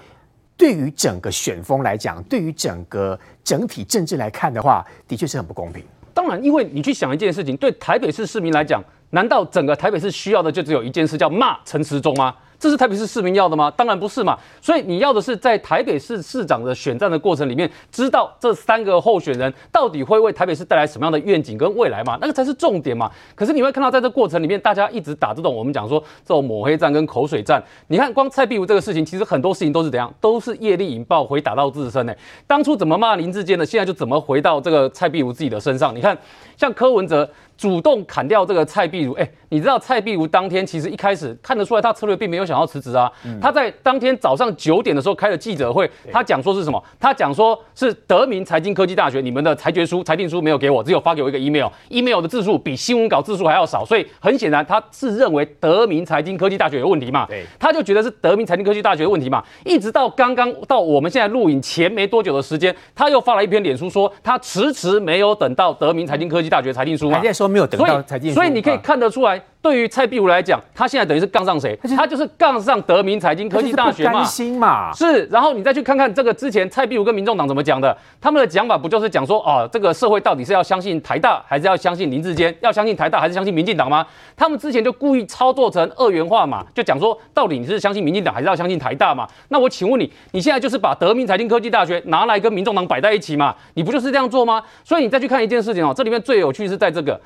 [0.55, 5.83] 对于整个选风来讲，对于整个整体政治来看的话，的确是很不公平。
[6.13, 8.83] 当然，因为你去想一件事情，对台北市市民来讲。
[9.09, 12.33] 难道整个台北市需要的就只有一件事，叫骂陈时中吗？
[12.63, 13.69] 这是台北市市民要的吗？
[13.75, 14.39] 当然不是嘛。
[14.61, 22.17] 所以你要的是在台北市市长的选战的过程里面，知道这三个候选人到底会为台北市带来什么样的愿景跟未来嘛？
[22.21, 23.11] 那个才是重点嘛。
[23.35, 27.61] 可是你会看到，在这过程里面，大家一直打这种我们讲说这种抹黑战跟口水战。
[27.87, 32.15] 你看，光蔡壁如这个事情，其实很多事情都是怎样，都是业力引爆，回打到自身呢。
[32.47, 35.93] 当初怎么骂林志坚的，现在就怎么回到这个蔡壁如自己的身上。
[35.93, 36.17] 你看，
[36.55, 37.29] 像柯文哲。
[37.57, 43.11] 主动砍掉这个蔡壁如，哎，你知道蔡壁如当天其实一开始看得出来，他策略并没有想要辞职啊。
[43.41, 46.83] 他在当天早上九点的时候开了记者会，他讲说是什么？
[46.99, 57.27] 他讲说是德明财经科技大学你们的裁决书、裁定书没有给我，只有发给我一个 email，email 的字数比新闻稿字数还要少，所以很显然他是认为德明财经科技大学有问题嘛。
[57.59, 59.43] 他就觉得是德明财经科技大学的问题嘛。
[59.63, 67.21] 一直到刚刚到我们现在录影前没多久的时间，他又发了一篇脸书说他迟迟没有等到德明财经科技大学裁定书嘛。
[67.33, 71.73] 说没有等到才进，所以你可以看得出来，对于蔡壁如来讲，他现在等于是杠上谁？
[71.95, 74.21] 他就是杠上德明财经科技大学嘛。
[74.25, 74.91] 心嘛。
[74.91, 82.53] 是，然后你再去看看这个之前蔡壁如跟民众党怎么讲的，他们的讲法不就是讲说，哦，这个社会到底是要相信台大，还是要相信林志坚？
[82.59, 84.05] 要相信台大，还是相信民进党吗？
[84.35, 89.25] 他们之前就故意操作成二元化嘛，就讲说，到底你是相信民进党，还是要相信台大嘛？
[89.47, 93.55] 那我请问你，你现在就是把德明财经科技大学拿来跟民众党摆在一起嘛？
[93.75, 94.61] 你不就是这样做吗？
[94.83, 97.17] 所以你再去看一件事情哦，这里面最有趣是在这个。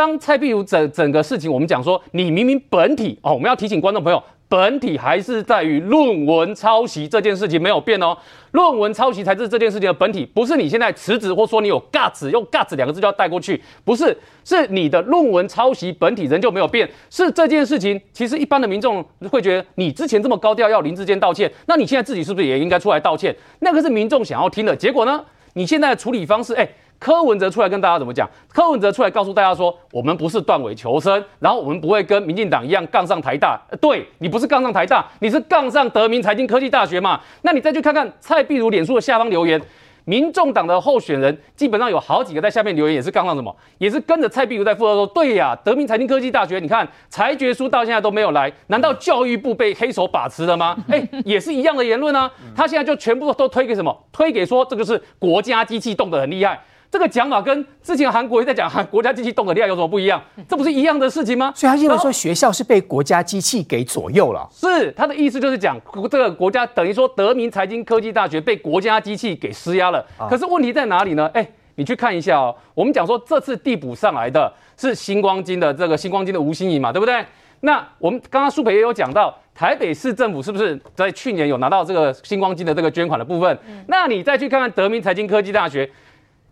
[0.00, 8.16] 当蔡壁如整整个事情，我们讲说，你明明本体哦，我们要提醒观众朋友，本体还是在于论文抄袭这件事情没有变哦，
[8.52, 23.36] 论文抄袭才是这件事情的本体，不是你现在辞职或说你有 guts，用 guts 两个字就要带过去，不是，是你的论文抄袭本体仍旧没有变，是这件事情，其实一般的民众会觉得，你之前这么高调要林志坚道歉，那你现在自己是不是也应该出来道歉？
[23.58, 25.22] 那个是民众想要听的结果呢？
[25.52, 26.66] 你现在的处理方式，哎。
[27.00, 28.28] 柯文哲出来跟大家怎么讲？
[28.52, 33.58] 柯文哲出来告诉大家说，我们不是断尾求生，然后我们不会跟民进党一样杠上台大。
[33.80, 37.18] 对，你不是杠上台大，你是杠上德明财经科技大学嘛？
[37.40, 39.58] 那你再去看看蔡壁如脸书的下方留言，
[40.04, 43.56] 民众党的候选人基本上有好几个在下面留言，也是杠上什么？
[43.78, 50.76] 也是跟着蔡壁如在附和说，对呀，德明财经科技大学，你看裁决书到现在都没有来，难道教育部被黑手把持了吗？
[50.90, 52.30] 哎，也是一样的言论啊。
[52.54, 53.96] 他现在就全部都推给什么？
[54.12, 56.60] 推给说这个是国家机器动得很厉害。
[56.90, 60.20] 这个讲法跟之前韩国瑜在讲韩国家机器动的厉害有什么不一样？
[60.48, 61.52] 这不是一样的事情吗？
[61.54, 64.48] 所以他认为说学校是被国家机器给左右了。
[64.50, 70.04] 是他的意思就是讲这个国家等于说德明财经科技大学被国家机器给施压了。
[70.28, 71.30] 可是问题在哪里呢？
[71.32, 72.52] 哎，你去看一下哦。
[72.74, 77.24] 我们讲说这次递补上来的是星光金的这个星光金的吴欣怡嘛，对不对？
[77.60, 83.56] 那我们刚刚苏培也有讲到，台北市政府是不是在去年有拿到这个星光金的这个捐款的部分？
[83.86, 85.88] 那你再去看看德明财经科技大学。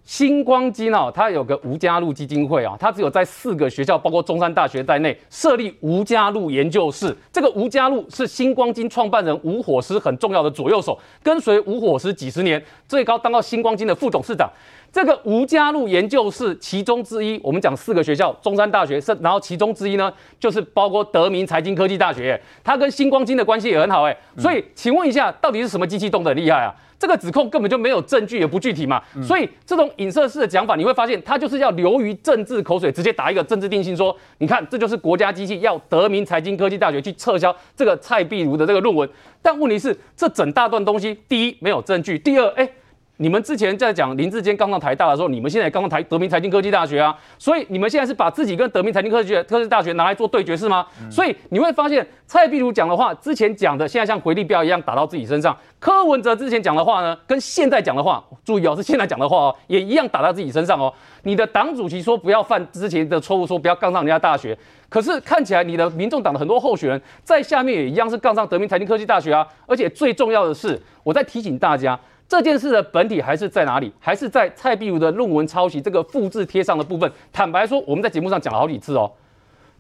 [0.09, 7.15] 星光金哦，它有个吴家路基金会啊，它只有在四个学校，包括中山大学在内设立吴家路研究室。
[7.31, 14.51] 这个吴家路是星光金创办人吴火狮很重要的左右手，跟随吴火狮几十年，最高当到星光金的副董事长。
[14.91, 24.17] 这个吴家路研究室其中之一，我们讲四个学校，中山大学是，然后其中之一呢，就是包括德明财经科技大学，它跟星光金的关系也很好哎。
[24.39, 26.75] 所以，请问一下，到底是什么机器动得厉害啊？
[26.99, 39.09] 这个指控根本就没有证据，也不具体嘛，所以这种影射式的讲法，你会发现它就是要流于政治口水，直接打一个政治定性，说你看这就是国家机器要德明财经科技大学去撤销这个蔡壁如的这个论文，
[39.41, 42.69] 但问题是这整大段东西，第一没有证据，第二哎。
[43.21, 50.87] 你们之前在讲林志坚刚上台大的时候，你们现在也刚上台德明财经科技大学啊，所以你们现在是把自己跟德明财经科技科技大学拿来做对决是吗？
[51.03, 60.93] 嗯、所以你会发现蔡壁如讲的话，之前讲的现在像回力镖一样打到自己身上；柯文哲之前讲的话呢，跟现在讲的话，注意哦，是现在讲的话哦，也一样打到自己身上哦。
[61.25, 64.57] 你的党主席说不要犯之前的错误，说不要杠上人家大学，
[64.89, 71.99] 可是看起来你的民众党的很多候选人在下面也一样是杠上德明财经科技大学啊，而且最重要的是，我在提醒大家。
[72.29, 73.91] 这件事的本体还是在哪里？
[73.99, 77.11] 还是在蔡壁如的论文抄袭这个复制贴上的部分。
[77.33, 79.11] 坦白说，我们在节目上讲了好几次哦。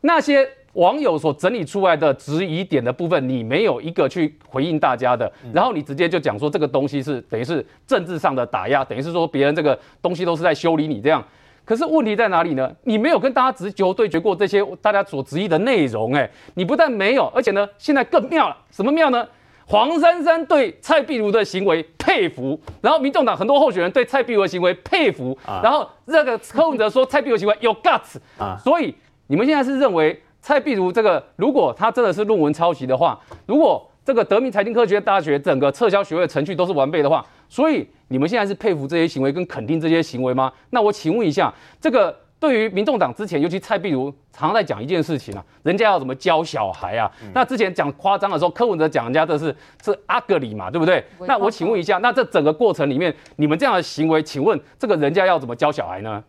[0.00, 11.22] 那些网友所整理出来的质疑点的部分，你没有一个去回应大家的，然后你直接就讲说这个东西是等于是政治上的打压，等于是说别人这个东西都是在修理你这样。
[11.66, 12.74] 可是问题在哪里呢？
[12.84, 18.56] 你没有跟大家直球对决过这些大家所质疑的内容，诶，你不但没有，而且呢，现在更妙了。
[18.70, 19.28] 什么妙呢？
[19.68, 28.94] 黄珊珊对蔡壁如的行为佩服，然后民众党很多候选人对蔡壁如的行为佩服，啊、然后这个柯文哲说蔡壁如行为有 guts，啊，所以
[29.26, 40.50] 你们现在是认为蔡壁如这个，如果他真的是论文抄袭的话，如果这个德明财经科学大学整个撤销学位程序都是完备的话，所以你们现在是佩服这些行为跟肯定这些行为吗？
[40.70, 47.10] 那我请问一下，这个对于民众党之前，尤其蔡壁如常常在讲一件事情啊，人家要怎么教小孩啊？
[47.22, 51.04] 嗯、那之前讲夸张的时候，柯文哲讲人家这是是阿格里嘛，对不对？
[51.26, 56.22] 那我请问一下，那这整个过程里面，你们这样的行为，请问这个人家要怎么教小孩呢？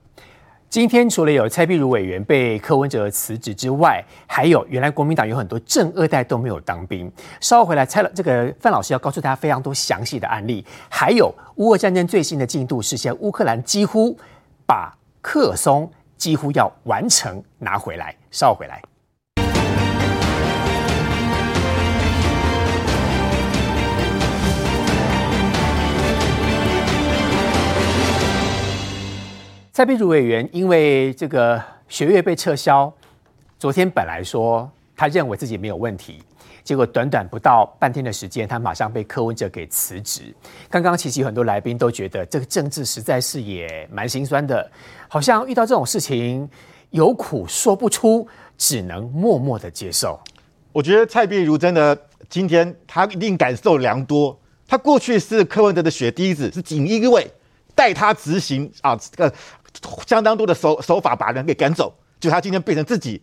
[0.68, 7.12] 今天除了有蔡壁如委员被柯文哲辞职之外，还有原来国民党有很多正二代都没有当兵。
[7.42, 14.16] 稍后回来，蔡了这个范老师要告诉大家非常多详细的案例，还有乌俄战争最新的进度是，现在乌克兰几乎
[14.68, 18.16] 把克松几乎要完成拿回来。
[18.30, 18.80] 稍回来。
[29.72, 32.92] 蔡壁如委员因为这个学业被撤销，
[33.58, 36.22] 昨天本来说他认为自己没有问题，
[36.70, 40.32] 结果短短不到半天的时间，他马上被柯文哲给辞职。
[40.70, 44.70] 刚刚其实很多来宾都觉得这个政治实在是也蛮心酸的，
[45.08, 46.48] 好像遇到这种事情
[46.92, 50.20] 有苦说不出，只能默默的接受。
[50.72, 57.28] 我觉得蔡壁如真的今天他一定感受良多，他过去是柯文哲的血滴子，是锦衣卫
[57.74, 59.34] 带他执行啊这个。
[60.06, 63.20] 相当多的手手法把人给赶走，就他今天变成自己，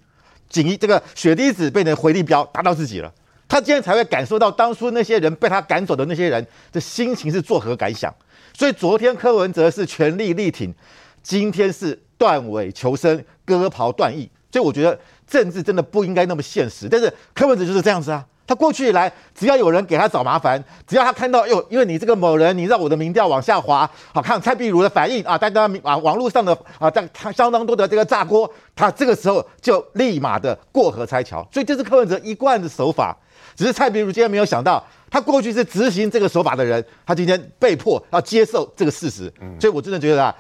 [0.49, 3.13] 锦衣这个血滴子变成回力镖打到自己了，
[3.49, 8.13] 他今天才会感受到当初那些人被他赶走的那些人的心情是作何感想。
[8.53, 10.75] 所以昨天柯文哲是全力力挺，
[11.23, 14.29] 今天是断尾求生，割袍断义。
[14.51, 18.25] 所以我觉得政治真的不应该那么现实，但是柯文哲就是这样子啊。
[18.47, 33.15] 他过去以来，只要有人给他找麻烦，只要他看到哟，因为你这个某人，你让我的民调往下滑，好看蔡壁如的反应啊，大家啊网络上的啊，在他相当多的这个炸锅，他这个时候就立马的过河拆桥，所以这是柯文哲一贯的手法。
[33.57, 40.35] 只是蔡壁如今天没有想到，他过去是执行这个手法的人，他今天被迫要接受这个事实，所以我真的觉得啊。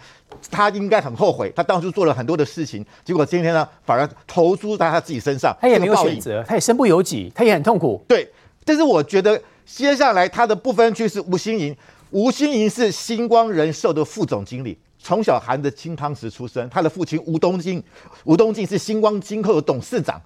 [0.50, 5.56] 他应该很后悔，他当初做了很多的事情，结果今天呢，反而投注在他自己身上。
[5.60, 8.04] 他也没有选择，他也身不由己，他也很痛苦。
[8.08, 8.28] 对，
[8.64, 11.74] 但是我觉得接下来他的不分区是吴欣盈，
[12.10, 16.68] 吴欣盈是星光人寿的副总经理，从小含着金汤匙出生。
[16.68, 17.82] 他的父亲吴东进，
[18.24, 20.20] 吴东进是星光金控的董事长，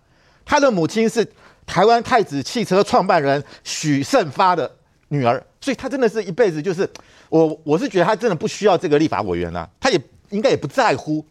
[0.47, 1.25] 他的母亲是
[1.67, 4.71] 台湾太子汽车创办人许胜发的
[5.09, 6.89] 女儿，所以他真的是一辈子就是。
[7.31, 11.25] 我我是觉得他真的不需要这个立法委员啊，他也应该也不在乎。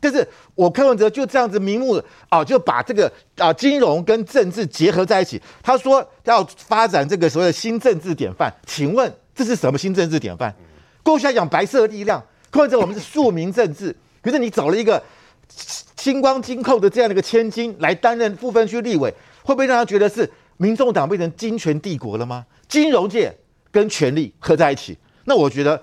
[0.00, 5.40] 但是我柯文哲就这样子明目啊，就把这个啊金融跟政治结合在一起。
[5.62, 10.52] 他说要发展这个所谓的新政治典范，请问这是什么新政治典范？
[11.04, 12.20] 过去来讲白色力量，
[12.50, 15.00] 柯文哲我们是庶民政治，可是你找了一个
[15.96, 22.44] 新光金扣的这样的一个千金来担任不分区立委，会不会让他觉得是民众党变成金权帝国了吗？
[22.66, 23.32] 金融界
[23.70, 24.96] 跟权力合在一起。
[25.26, 25.80] 那我觉得，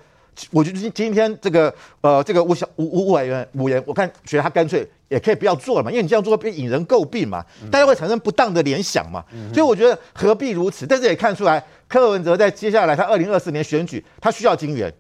[0.50, 10.88] 我觉得今今天这个呃，这个吴小吴吴委员吴言，我看觉得他干脆也可以不要做了嘛，因为你这样做会引人诟病嘛，大家会产生不当的联想嘛，所以我觉得何必如此？
[10.88, 14.92] 但是也看出来，柯文哲在接下来他二零二四年选举，他需要金元，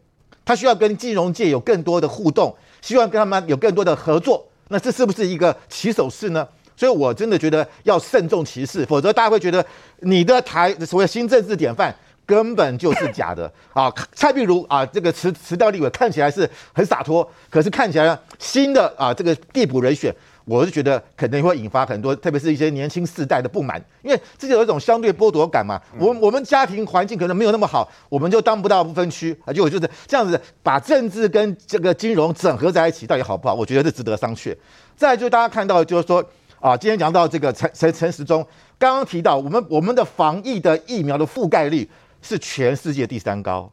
[0.45, 4.47] 他需要跟金融界有更多的互动，希望跟他们有更多的合作。
[4.69, 6.47] 那这是不是一个起手式呢？
[6.75, 9.65] 所以我真的觉得要慎重其事，否则大家会觉得
[9.99, 11.95] 你的台所谓新政治典范。
[12.23, 13.91] 根本就是假的 啊！
[14.13, 25.81] 蔡壁如啊，这个辞辞掉立委看起来是很洒脱，可是看起来新的啊这个地补人选，我是觉得肯定会引发很多，特别是一些年轻世代的不满，因为这就有一种相对剥夺感嘛。
[25.97, 33.55] 我我们家庭环境可能没有那么好，我们就当不到不分区啊，就就是这样子把政治跟这个金融整合在一起，到底好不好？
[33.55, 34.55] 我觉得是值得商榷。
[34.95, 36.23] 再来就大家看到就是说
[36.61, 38.41] 啊，今天讲到这个陈陈陈时中
[38.79, 41.89] 刚刚提到，我们我们的防疫的疫苗的覆盖率。
[42.23, 43.67] 是全世界第三高，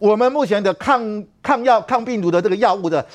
[0.00, 3.06] 我们目前的抗抗药抗病毒的这个药物的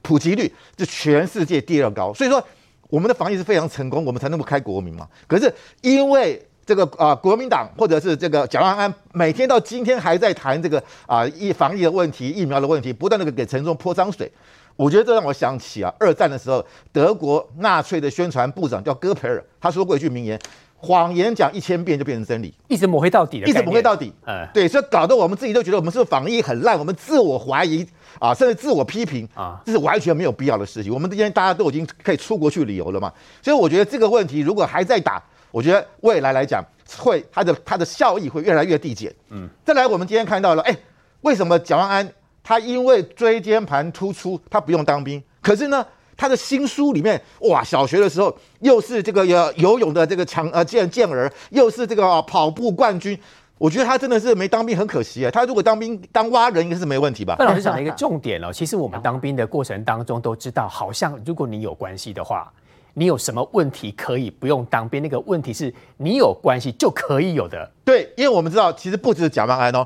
[0.00, 2.42] 普及率是全世界第二高，所以说
[2.88, 5.06] 我们的防疫是非常成功，我们才能够开国民嘛。
[5.26, 14.32] 可是因为这个啊、国民党或者是这个蒋万安每天到今天还在谈这个啊疫、防疫的问题、疫苗的问题，不断的给陈时中泼脏水，
[14.76, 20.38] 我觉得这让我想起啊，二战的时候德国纳粹的宣传部长叫戈培尔，他说过一句名言。
[20.76, 24.12] 谎言讲一千遍就变成真理，一直抹黑到底的，一直抹黑到底。
[24.26, 27.86] 嗯，对，所以搞得我们自己都觉得我们是防疫很烂，我们自我怀疑
[28.18, 30.92] 啊，甚至自我批评啊，这是完全没有必要的事情。
[30.92, 33.10] 我们今天大家都已经可以出国去旅游了嘛，
[33.40, 36.62] 所以我觉得这个问题如果还在打，我觉得未来来讲
[36.98, 39.10] 会它的它的效益会越来越递减。
[39.30, 40.76] 嗯，再来，我们今天看到了，哎，
[41.22, 42.06] 为什么蒋万安
[42.44, 45.84] 他因为椎间盘突出，他不用当兵，可是呢？
[46.16, 53.18] 他的新书里面，哇，小学的时候又是这个游游泳的这个强呃健健儿，又是这个、啊、跑步冠军，
[53.58, 55.30] 我觉得他真的是没当兵，很可惜啊。
[55.32, 57.34] 他如果当兵当蛙人，应该是没问题吧？
[57.36, 62.48] 范老师讲了一个重点哦，其实我们当兵的过程当中都知道，好像如果你有关系的话，
[62.92, 67.68] 你有什么问题可以不用当兵，那个问题是你有关系就可以有的。
[67.84, 69.84] 对，因为我们知道，其实不只是蒋万安哦，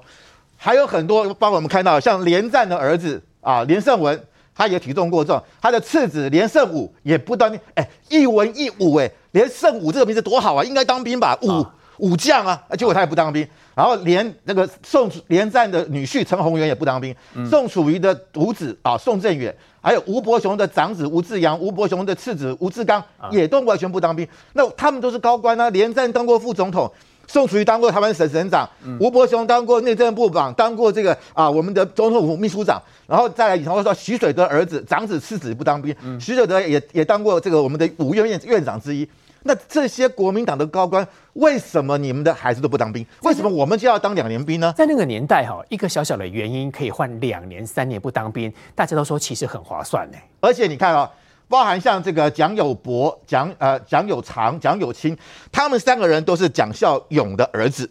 [0.59, 4.21] 还有很多，包括我们看到像连战的儿子啊，连胜文，
[4.55, 7.59] 他也体重过重，他的次子连胜武也不当兵。
[7.75, 11.39] 哎，一文一武，哎，连胜武这个名字多好啊，应该当兵吧？
[11.41, 11.49] 武。
[11.49, 13.45] 啊武将啊，结果他也不当兵，
[13.75, 23.03] 然后连那个宋连战的女婿陈宏元也不当兵，嗯、宋楚瑜的独子啊宋振远，还有吴伯雄的长子吴志扬，吴伯雄的次子吴志刚
[23.33, 24.25] 也都完全不当兵。
[24.25, 26.89] 啊、那他们都是高官啊，连战当过副总统，
[27.29, 39.07] 宋楚瑜当过台湾省省长，嗯、吴伯雄当过内政部长，当过这个啊我们的总统府秘书长，然后再来以后说徐水德儿子长子次子不当兵，嗯、徐水德也也当过这个我们的五院院院长之一。
[39.45, 43.07] 那这些国民党的高官，为什么你们的孩子都不当兵？
[43.23, 44.73] 为什么我们就要当两年兵呢？
[44.77, 50.19] 在那个年代哈，一个小小的原因可以换两年、三年不当兵，大家都说其实很划算呢。
[50.41, 51.09] 而且你看啊，
[51.49, 55.17] 包含像这个蒋友柏、蒋呃蒋友常、蒋友清，
[55.51, 57.89] 他们三个人都是蒋孝勇的儿子。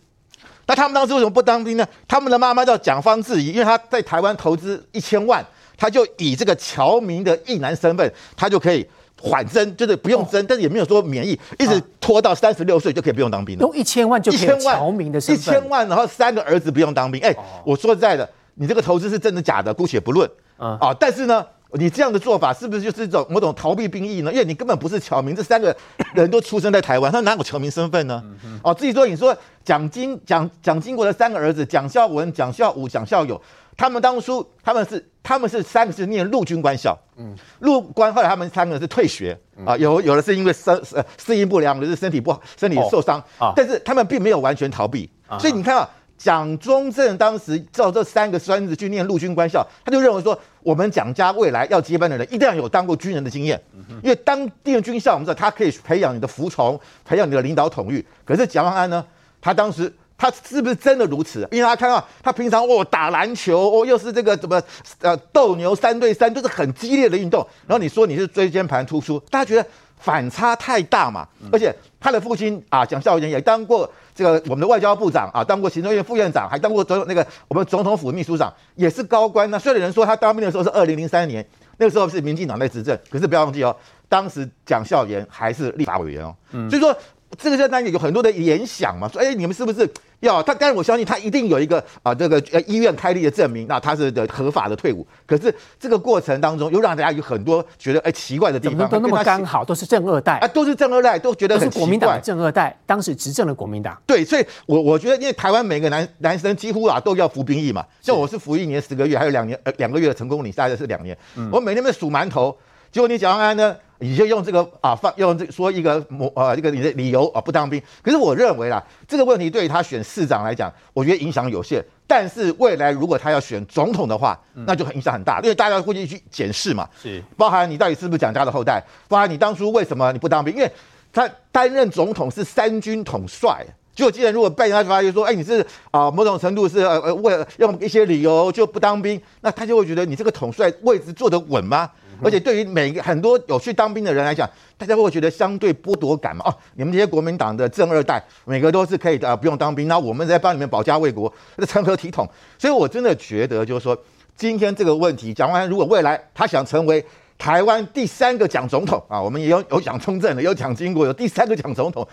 [0.67, 1.87] 那他们当时为什么不当兵呢？
[2.07, 5.45] 他们的妈妈叫蒋方智怡，因为他在台湾投资一千万，
[5.77, 8.87] 他就以这个侨民的役男身份，他就可以。
[9.19, 13.61] 缓征就是不用征，哦、但是也没有说免役，一直拖到三十六岁就可以不用当兵了。
[13.61, 17.19] 用一千万就可以侨民的身份，一千万，然后三个儿子不用当兵。
[17.23, 20.29] 哎、欸，哦、我说实在的，你这个投资是真的假的，姑且不论。
[20.59, 21.43] 嗯、啊，但是呢，
[21.73, 24.31] 你这样的做法是不是就是一种某种逃避兵役呢？
[24.31, 25.75] 因为你根本不是侨民，这三个
[26.13, 28.23] 人都出生在台湾，他哪有侨民身份呢？
[28.63, 33.41] 哦，自己说，你说蒋经蒋蒋经国的三个儿子蒋孝文、蒋孝武、蒋孝友。
[33.75, 39.37] 他们当初他们是他们是三个是念陆军官校，嗯，陆官后来他们三个是退学。
[39.63, 45.07] 啊，有有的是因为身呃适应不良，有的是身体不好，身体受伤啊，但是他们并没有完全逃避，
[45.39, 45.87] 所以你看啊，
[46.17, 53.61] 蒋中正当时照这三个孙子去念陆军官校，他就认为说，我们蒋家未来要接班的人一定要有当过军人的经验，
[54.03, 58.05] 因为当念军校，我们知道他可以培养你的服从，培养你的领导统御。
[58.25, 59.05] 可是蒋万安呢，
[59.41, 59.93] 他当时。
[60.19, 61.47] 他是不是真的如此？
[61.51, 64.59] 因为他看到他平常哦打篮球哦，又是这个怎么
[64.99, 67.45] 呃斗牛三对三，都是很激烈的运动。
[67.67, 69.63] 然后你说你是椎间盘突出，大家觉得
[69.99, 71.27] 反差太大嘛？
[71.51, 73.87] 而且他的父亲啊蒋孝严也当过
[74.17, 79.59] 这个我们的外交部长啊，当过行政院副院长，还当过总那个我们总统府秘书长，也是高官呢。
[79.59, 81.47] 虽然有人说他当兵的时候是二零零三年，
[81.77, 83.75] 那个时候是民进党在执政，可是不要忘记哦，
[84.09, 86.35] 当时蒋孝严还是立法委员哦。
[86.53, 86.91] 嗯，所以说
[87.37, 89.89] 这个在当然有很多的联想嘛，说哎你们是不是？
[90.21, 95.05] 要他，但是我相信他一定有一个啊，这个呃医院开立的证明，那他是的合法的退伍。
[95.27, 98.89] 可是这个过程当中，又让大家有很多觉得哎奇怪的地方。
[98.89, 101.79] 都那么刚好都是正二代啊，都是正二代，都觉得很奇怪。
[101.79, 103.95] 是国民党的正二代，当时执政的国民党。
[104.07, 111.15] 对，所以我我觉得，因为台湾每个男男生几乎啊都要服兵役嘛，像我是服一年十个月，还有两年呃两个月的成功领，大概是两年。
[111.35, 112.57] 嗯、我每天在数馒头，
[112.91, 113.75] 结果你蒋万安呢？
[113.99, 121.83] 你就用这个啊，放用这说一个某啊这个你的理由啊不当兵，可是我认为啦，这个问题对于他选市长来讲，我觉得影响有限。
[122.09, 130.71] 但是未来如果他要选总统的话，那就很影响很大，因为大家会去检视嘛，是包含你到底是不是蒋家的后代，包含你当初为什么你不当兵，因为
[131.11, 141.89] 他担任总统是三军统帅，就既然如果被人家发现说，哎，你是啊某种程度是呃呃为了用一些理由就不当兵，那他就会觉得你这个统帅位置坐得稳吗？
[142.23, 146.43] 而且对于每个很多有去当兵的人来讲，大家会觉得相对剥夺感嘛？
[146.47, 152.27] 哦，你们这些国民党的正二代，每个都是可以的，不用当兵，那我们在帮你们保家卫国，这成何体统？
[152.57, 153.97] 所以我真的觉得，就是说，
[154.35, 157.03] 今天这个问题，蒋万安如果未来他想成为
[157.37, 162.07] 台湾第三个蒋总统啊，我们也有有蒋中正的，有蒋经国，有第三个蒋总统，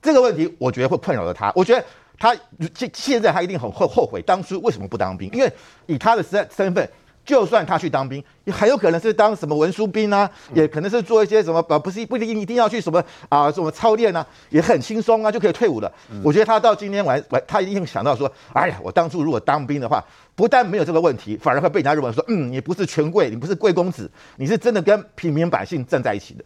[0.00, 1.52] 这个问题我觉得会困扰着他。
[1.54, 1.84] 我觉得
[2.18, 2.34] 他
[2.74, 5.52] 现现在他一定很后后悔当初为什么不当兵，因为
[5.86, 6.88] 以他的身身份。
[7.24, 15.90] 就算他去当兵，也很有可能是当什么文书兵啊，也可能是做一些什么，呃，不是不一定一定要去什么啊，什么操练啊，也很轻松啊，就可以退伍了。
[16.22, 20.04] 我觉得他到今天晚晚，他一定想到说，哎呀，我当初如果当兵的话，
[20.34, 26.44] 不但没有这个问题，反而会被人家认为说，嗯，你不是权贵，你不是贵公子，你是真的跟平民百姓站在一起的。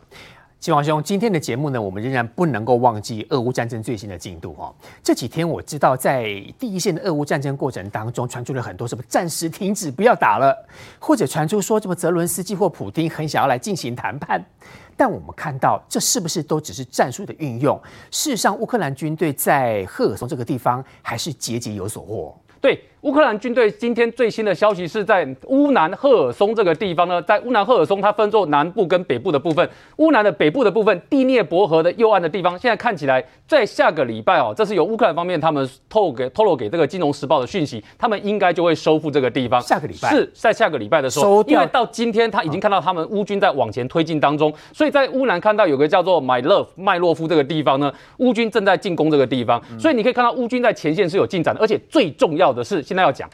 [0.59, 4.75] 嶔煌兄，今天的节目呢，我们仍然不能够忘记俄乌战争最新的进度哈。
[5.03, 6.25] 这几天我知道，在
[6.59, 10.57] 第一线的俄乌战争过程当中，传出了很多什么暂时停止、不要打了，
[10.99, 14.45] 或者传出说什么泽伦斯基或普丁很想要来进行谈判。
[14.97, 17.81] 但我们看到，这是不是都只是战术的运用？
[18.11, 22.37] 事实上，乌克兰军队在赫尔松这个地方还是节节有所获。
[22.61, 22.83] 对。
[23.07, 29.69] 乌克兰军队今天最新的消息是在乌南赫尔松这个地方呢，在乌南赫尔松，它分作南部跟北部的部分。
[29.99, 39.63] 乌南的北部的部分，第聂伯河的右岸的地方，现在看起来，在下个礼拜哦，这是由乌克兰方面他们透给透露给这个《金融时报》的讯息，他们应该就会收复这个地方。
[39.63, 53.31] 下个礼拜是在下个礼拜的时候，因为到今天他已经看到他们乌军在往前推进当中，所以在乌南看到有个叫做 My Love 麦洛夫这个地方呢，乌军正在进攻这个地方，所以你可以看到乌军在前线是有进展的，而且最重要的是现那要讲。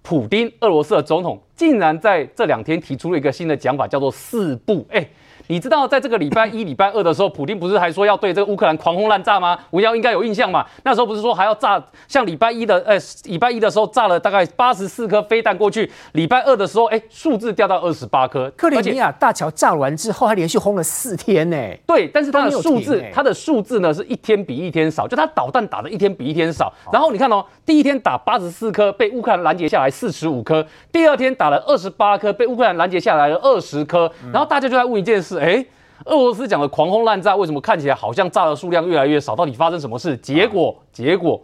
[0.00, 4.86] 普丁，俄罗斯的总统，竟然在这两天提出了一个新的讲法，叫做“四步”。
[4.90, 5.06] 哎。
[5.48, 9.58] 你知道在这个礼拜一、礼拜二的时候，普京不是还说要对这个乌克兰狂轰滥炸吗？
[9.70, 10.64] 文耀应该有印象嘛？
[10.84, 18.50] 那时候不是说还要炸，像礼拜一的，呃，礼拜一的时候炸了大概八十四颗飞弹过去，礼拜二的时候，哎，数字掉到二十八颗。
[18.56, 21.56] 克里米亚大桥炸完之后，还连续轰了四天呢。
[21.86, 26.72] 对，但是它的数字，它的数字呢是一天比一天少，就它导弹打的一天比一天少。
[26.92, 30.62] 然后你看哦，第一天打八十四颗，被乌克兰拦截下来四十五颗；
[30.92, 34.10] 第二天打了二十八颗，被乌克兰拦截下来了二十颗。
[34.32, 35.66] 然后大家就在问一件事，哎。
[36.06, 39.36] 俄罗斯讲的狂轰滥炸，为什么看起来好像炸的数量越来越少？
[39.36, 40.16] 到底发生什么事？
[40.16, 41.40] 结果，结果，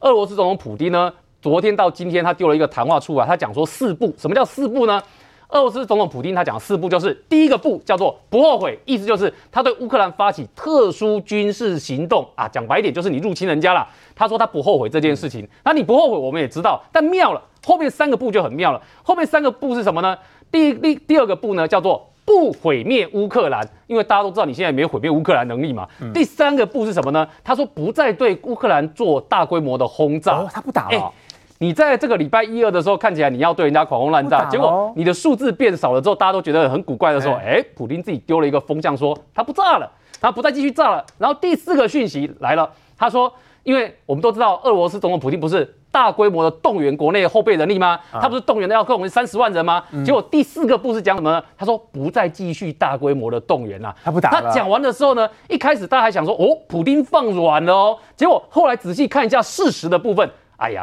[0.00, 1.10] 俄罗斯总统普京呢？
[1.40, 4.14] 昨天到今天，他丢了一个谈话出来，他讲说四步。
[4.18, 5.02] 什么叫四步呢？
[5.48, 13.88] 俄罗斯总统普京他讲四步，就是第一个步叫做不后悔，意思就是他对乌克兰发起特殊军事行动啊，讲白一点就是你入侵人家了。
[14.14, 16.82] 他说他不后悔这件事情，那你不后悔，我们也知道。
[16.92, 18.82] 但妙了，后面三个步就很妙了。
[19.02, 20.18] 后面三个步是什么呢？
[20.50, 22.11] 第一第第二个步呢，叫做。
[22.24, 25.88] 不毁灭乌克兰，因为大家都知道你现在没有毁灭乌克兰能力嘛。
[26.00, 27.26] 嗯、第三个不是什么呢？
[27.42, 30.38] 他说不再对乌克兰做大规模的轰炸。
[30.38, 31.12] 哦，他不打了、哦欸。
[31.58, 39.88] 你在这个礼拜一二的时候看起来你要对人家狂轰滥炸，结果你的数字变少了之后，大家都觉得很古怪的时候，哎、欸，普京自己丢了一个风向说他不炸了，
[40.20, 41.04] 他不再继续炸了。
[41.18, 42.68] 然后第四个讯息来了，
[42.98, 43.32] 他说，
[43.62, 45.76] 因为我们都知道俄罗斯总统普京不是。
[45.92, 48.00] 大规模的动员国内后备人力吗？
[48.12, 49.84] 他不是动员的要跟我们三十万人吗？
[50.02, 51.44] 结果第四个不是讲什么呢？
[51.54, 53.94] 他说不再继续大规模的动员了。
[54.02, 54.30] 他不打。
[54.30, 57.98] 他讲完的时候呢，一开始大家还想说哦，普丁放软了哦。
[58.16, 60.82] 结果后来仔细看一下事实的部分，哎呀，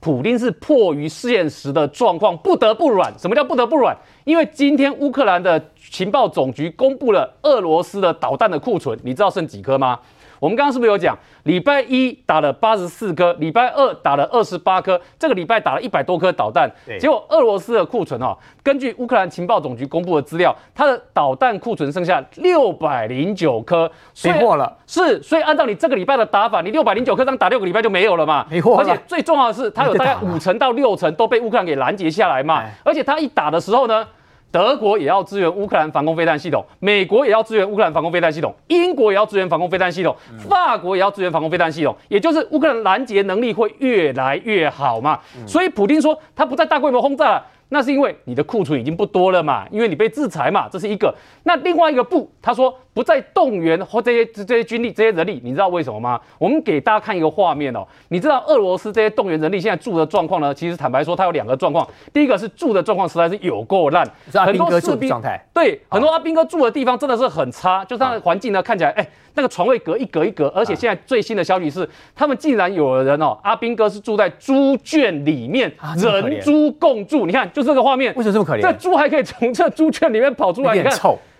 [0.00, 3.16] 普丁是迫于现实的状况不得不软。
[3.16, 3.96] 什么叫不得不软？
[4.24, 10.00] 因为今天乌克兰的情报总局公布了俄罗斯的导弹的库存，你知道剩几颗吗？
[10.44, 16.70] 我们刚刚是不是有讲，礼拜一打了八十四颗，礼拜二打了二十八颗，这个礼拜打了一百多颗导弹。
[17.00, 23.90] 结果俄罗斯的库存哦，根据乌克兰情报总局公布的资料，它的导弹库存剩下六百零九颗，
[24.22, 24.70] 没货了。
[24.86, 28.44] 是，所以按照你这个礼拜的打法，你六百零九颗，这样打六个礼拜就没有了嘛？
[28.50, 28.76] 没货。
[28.76, 32.62] 而且最重要的是，它有大概五成到六成都被乌克兰给拦截下来嘛。
[32.84, 34.06] 而且它一打的时候呢，
[34.54, 40.14] 德国也要支援乌克兰防空飞弹系统，美国也要支援乌克兰防空飞弹系统，英国也要支援防空飞弹系统，
[40.48, 45.18] 法国也要支援防空飞弹系统，也就是乌克兰拦截能力会越来越好嘛。
[45.44, 47.44] 所以普京说他不再大规模轰炸了。
[47.70, 51.14] 那是因为你的库存已经不多了嘛，因为你被制裁嘛，这是一个。
[51.44, 56.20] 那另外一个不，他说不再动员或这些这些军力、这些人力，你知道为什么吗？
[56.38, 57.86] 我们给大家看一个画面哦。
[58.08, 60.54] 你知道俄罗斯这些动员人力现在住的状况呢？
[60.54, 61.86] 其实坦白说，它有两个状况。
[62.12, 65.44] 第一个是住的状况实在是有够烂，很多士兵状态。
[65.52, 69.06] 对，很多阿兵哥住的地方真的是很差，就他的环境呢看起来，哎。
[69.36, 77.26] 那个床位隔一隔一隔，而且现在最新的消息是，他们竟然有人哦，阿兵哥是住在猪圈里面，人猪共住。
[77.26, 78.62] 你看，就这个画面，为什么这么可怜？
[78.62, 80.96] 这猪还可以从这猪圈里面跑出来，你看，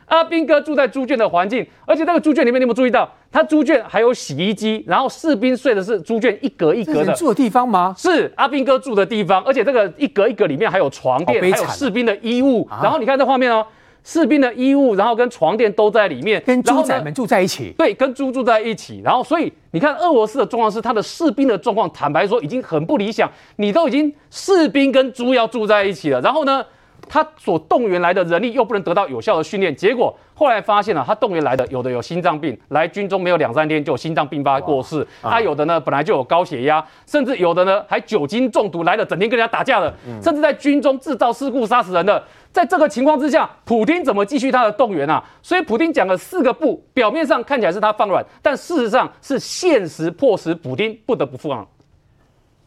[0.07, 7.95] 阿兵哥住在猪圈的环境，而且那个猪圈里面，你有没有注意到，他猪圈还有洗衣机，然后士兵睡的是猪圈一格一格的住的地方吗？
[7.97, 12.69] 是阿兵哥住的地方，而且这个一格一格里面还有床垫，还有士兵的衣物。
[12.83, 13.65] 然后你看这画面哦。
[14.05, 17.75] 士兵的衣物，然后跟床垫都在里面，跟猪仔们住在一起。
[17.79, 19.01] 对，跟猪住在一起。
[19.03, 23.29] 然后，所以你看，俄罗斯的状况是，他的士兵的状况，坦白说已经很不理想。
[23.57, 26.63] 你都已经士兵跟猪要住在一起了，然后呢，
[27.09, 39.93] 他所动员来的人力又不能得到有效的训练，结果后来发现了，他动员来的有的有心脏病，来军中没有两三天就有心脏病发过世；他有的呢本来就有高血压，甚至有的呢还酒精中毒来了，整天跟人家打架的，
[40.23, 42.23] 甚至在军中制造事故杀死人的。
[42.53, 45.23] 在这个情况之下，普丁怎么继续他的动员啊？
[45.43, 51.67] 所以普丁讲了四个不，表面上看起来是他放软，但事实上是现实迫使普丁不得不放软。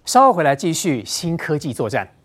[0.03, 2.16] 稍后回来继续新科技作战。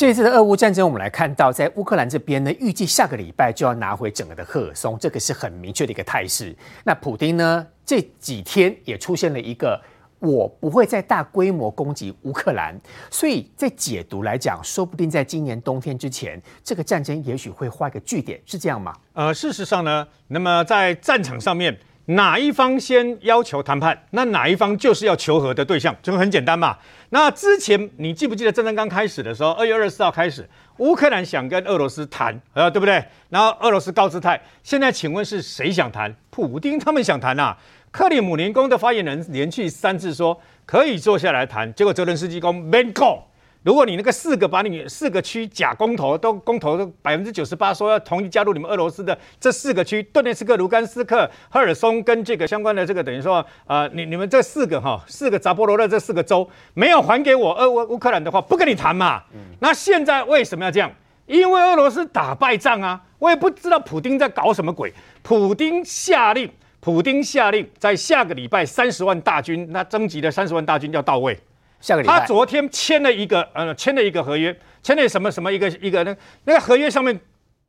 [0.00, 6.56] 这次的俄乌战争，我们来看到，在乌克兰这边呢，预计下个礼拜就要拿回整个的赫尔松，这个是很明确的一个态势。
[6.84, 9.78] 那普丁呢，这几天也出现了一个
[10.18, 12.74] 我不会再大规模攻击乌克兰，
[13.10, 18.96] 所以在解读来讲，说不定在今年冬天之前，这个战争也许会画一个句点，是这样吗？
[19.12, 26.76] 呃，事实上呢，那么在战场上面，哪一方先要求谈判，那哪一方就是要求和的对象，就很简单嘛。
[27.10, 30.48] 那之前你记不记得战争刚开始的时候，二月二十四号开始，
[30.78, 33.04] 乌克兰想跟俄罗斯谈，呃，对不对？
[33.28, 36.14] 然后俄罗斯高姿态，现在请问是谁想谈？
[36.30, 37.56] 普丁他们想谈啊。
[37.92, 43.20] 克里姆林宫的发言人连续三次说可以坐下来谈，结果泽伦斯基说没空。
[43.62, 53.36] 如果你那个四个把你四个区假公投都公投都百分之九十八说要同意加入你们俄罗斯的这四个区，顿涅茨克、卢甘斯克、赫尔松跟这个相关的这个等于说
[53.66, 59.22] 啊、呃，你你们这四个哈四个扎波罗热这四个州没有还给我俄乌乌克兰的话，不跟你谈嘛。
[59.60, 60.90] 那现在为什么要这样？
[61.26, 64.92] 因为俄罗斯打败仗啊，我也不知道普丁在搞什么鬼。
[65.22, 66.50] 普丁下令。
[66.80, 71.38] 普丁下令，在下个礼拜三十万大军，那征集的三十万大军要到位。
[71.80, 77.18] 下个礼拜，他昨天签了一个，呃，签了一个合约，签了什么什么一个一个那那个合约上面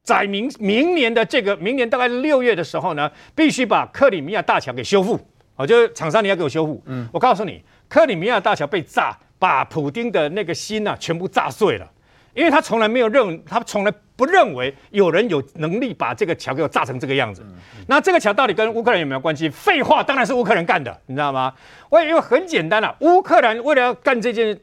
[0.03, 5.19] 载明明年的这个明年大概六月的时候呢，必须把克里米亚大桥给修复。
[5.55, 6.81] 哦，就是厂商你要给我修复。
[6.85, 11.91] 嗯，我告诉你，克里米亚大桥被炸，把普丁的那个心呐、啊、全部炸碎了，
[12.33, 13.93] 因为他从来没有认，他从来。
[14.21, 17.43] 不认为有人有能力把这个桥给我炸成这个样子。
[17.87, 19.49] 那这个桥到底跟乌克兰有没有关系？
[19.49, 21.51] 废话，当然是乌克兰干的，你知道吗？
[21.89, 24.55] 我因为很简单啊，乌克兰为了要干这件，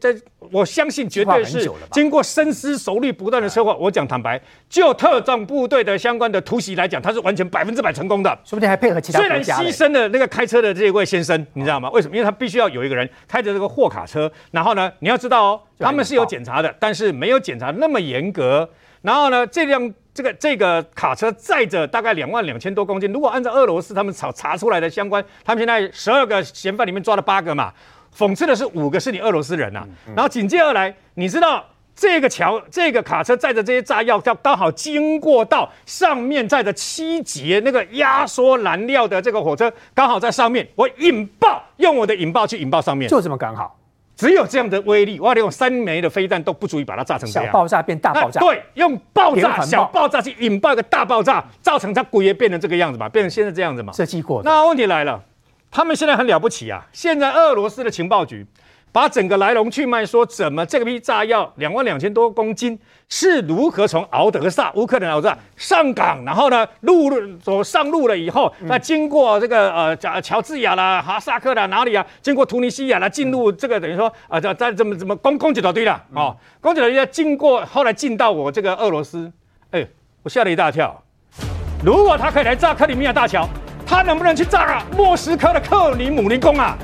[0.00, 0.12] 这
[0.50, 3.72] 我相信绝对是经过深思熟虑、不断的策划。
[3.76, 9.20] 我讲坦白，就特种部队的相关的突袭来讲，它是完全百分之百成功的，说不定还配合其他。
[9.20, 11.88] 虽然牺牲了那个开车的这位先生，你知道吗？
[11.90, 12.16] 为什么？
[12.16, 18.68] 因为他必须要有一个人开着这个货卡车，然后呢，你要知道哦，他们是有检查的，但是没有检查那么严格。
[19.04, 23.12] 然后呢，这辆这个这个卡车载着大概两万两千多公斤。
[23.12, 27.70] 如果按照俄罗斯他们查查出来的相关，他们现在十二个嫌犯里面抓了八个嘛。
[28.16, 29.88] 讽刺的是五个是你俄罗斯人呐、啊。
[30.16, 31.62] 然后紧接而来，你知道
[31.94, 43.78] 这个桥这个卡车载着这些炸药，要刚好经过到上面载着七节那个压缩燃料的这个火车，刚好在上面，我引爆，用我的引爆去引爆上面，就这么刚好。
[44.16, 45.34] 只有这样的威力，哇！
[45.34, 47.46] 连用三枚的飞弹都不足以把它炸成这样。
[47.46, 48.40] 小爆炸变大爆炸。
[48.40, 53.92] 对，用爆炸小爆炸去引爆一个大爆炸，造成它鬼也变成这个样子嘛，变成现在这样子嘛。
[53.92, 54.42] 设计过。
[54.44, 55.22] 那问题来了，
[55.70, 56.86] 他们现在很了不起啊！
[56.92, 58.46] 现在俄罗斯的情报局。
[58.94, 62.78] 把整个来龙去脉说，怎么这个批炸药两万两千多公斤
[63.08, 79.28] 是如何从敖德萨乌克兰敖德萨上港，然后呢陆路走上路了以后，那经过这个呃乔乔治亚啦、哈萨克啦哪里啊，经过突尼西亚啦，进入这个等于说啊在在怎么怎么攻攻击到对了哦，攻击到要经过后来进到我这个俄罗斯，
[79.72, 79.84] 哎，
[80.22, 81.02] 我吓了一大跳。
[81.84, 83.48] 如果他可以来炸克里米亚大桥，
[83.84, 86.78] 他能不能去炸啊莫斯科的克里姆林宫啊？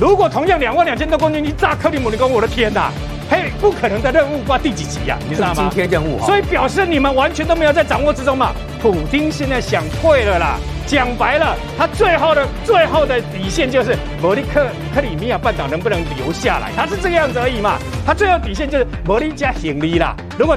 [0.00, 2.92] 如果同样两万两千多公斤，去炸克里姆林宫，我的天哪！
[3.28, 5.18] 嘿，不可能的任务，不知道第几集呀？
[5.28, 5.54] 你知道吗？
[5.56, 8.52] 今天任务，所以表示你们完全都没有在掌握之中嘛。
[8.80, 17.76] 普京现在想退了啦，讲白了，他最后的最后的底线就是摩利克克里米亚半岛能不能留下来，他是这个样子而已嘛。
[18.06, 20.14] 他最后底线就是摩利加行李啦。
[20.38, 20.56] 如果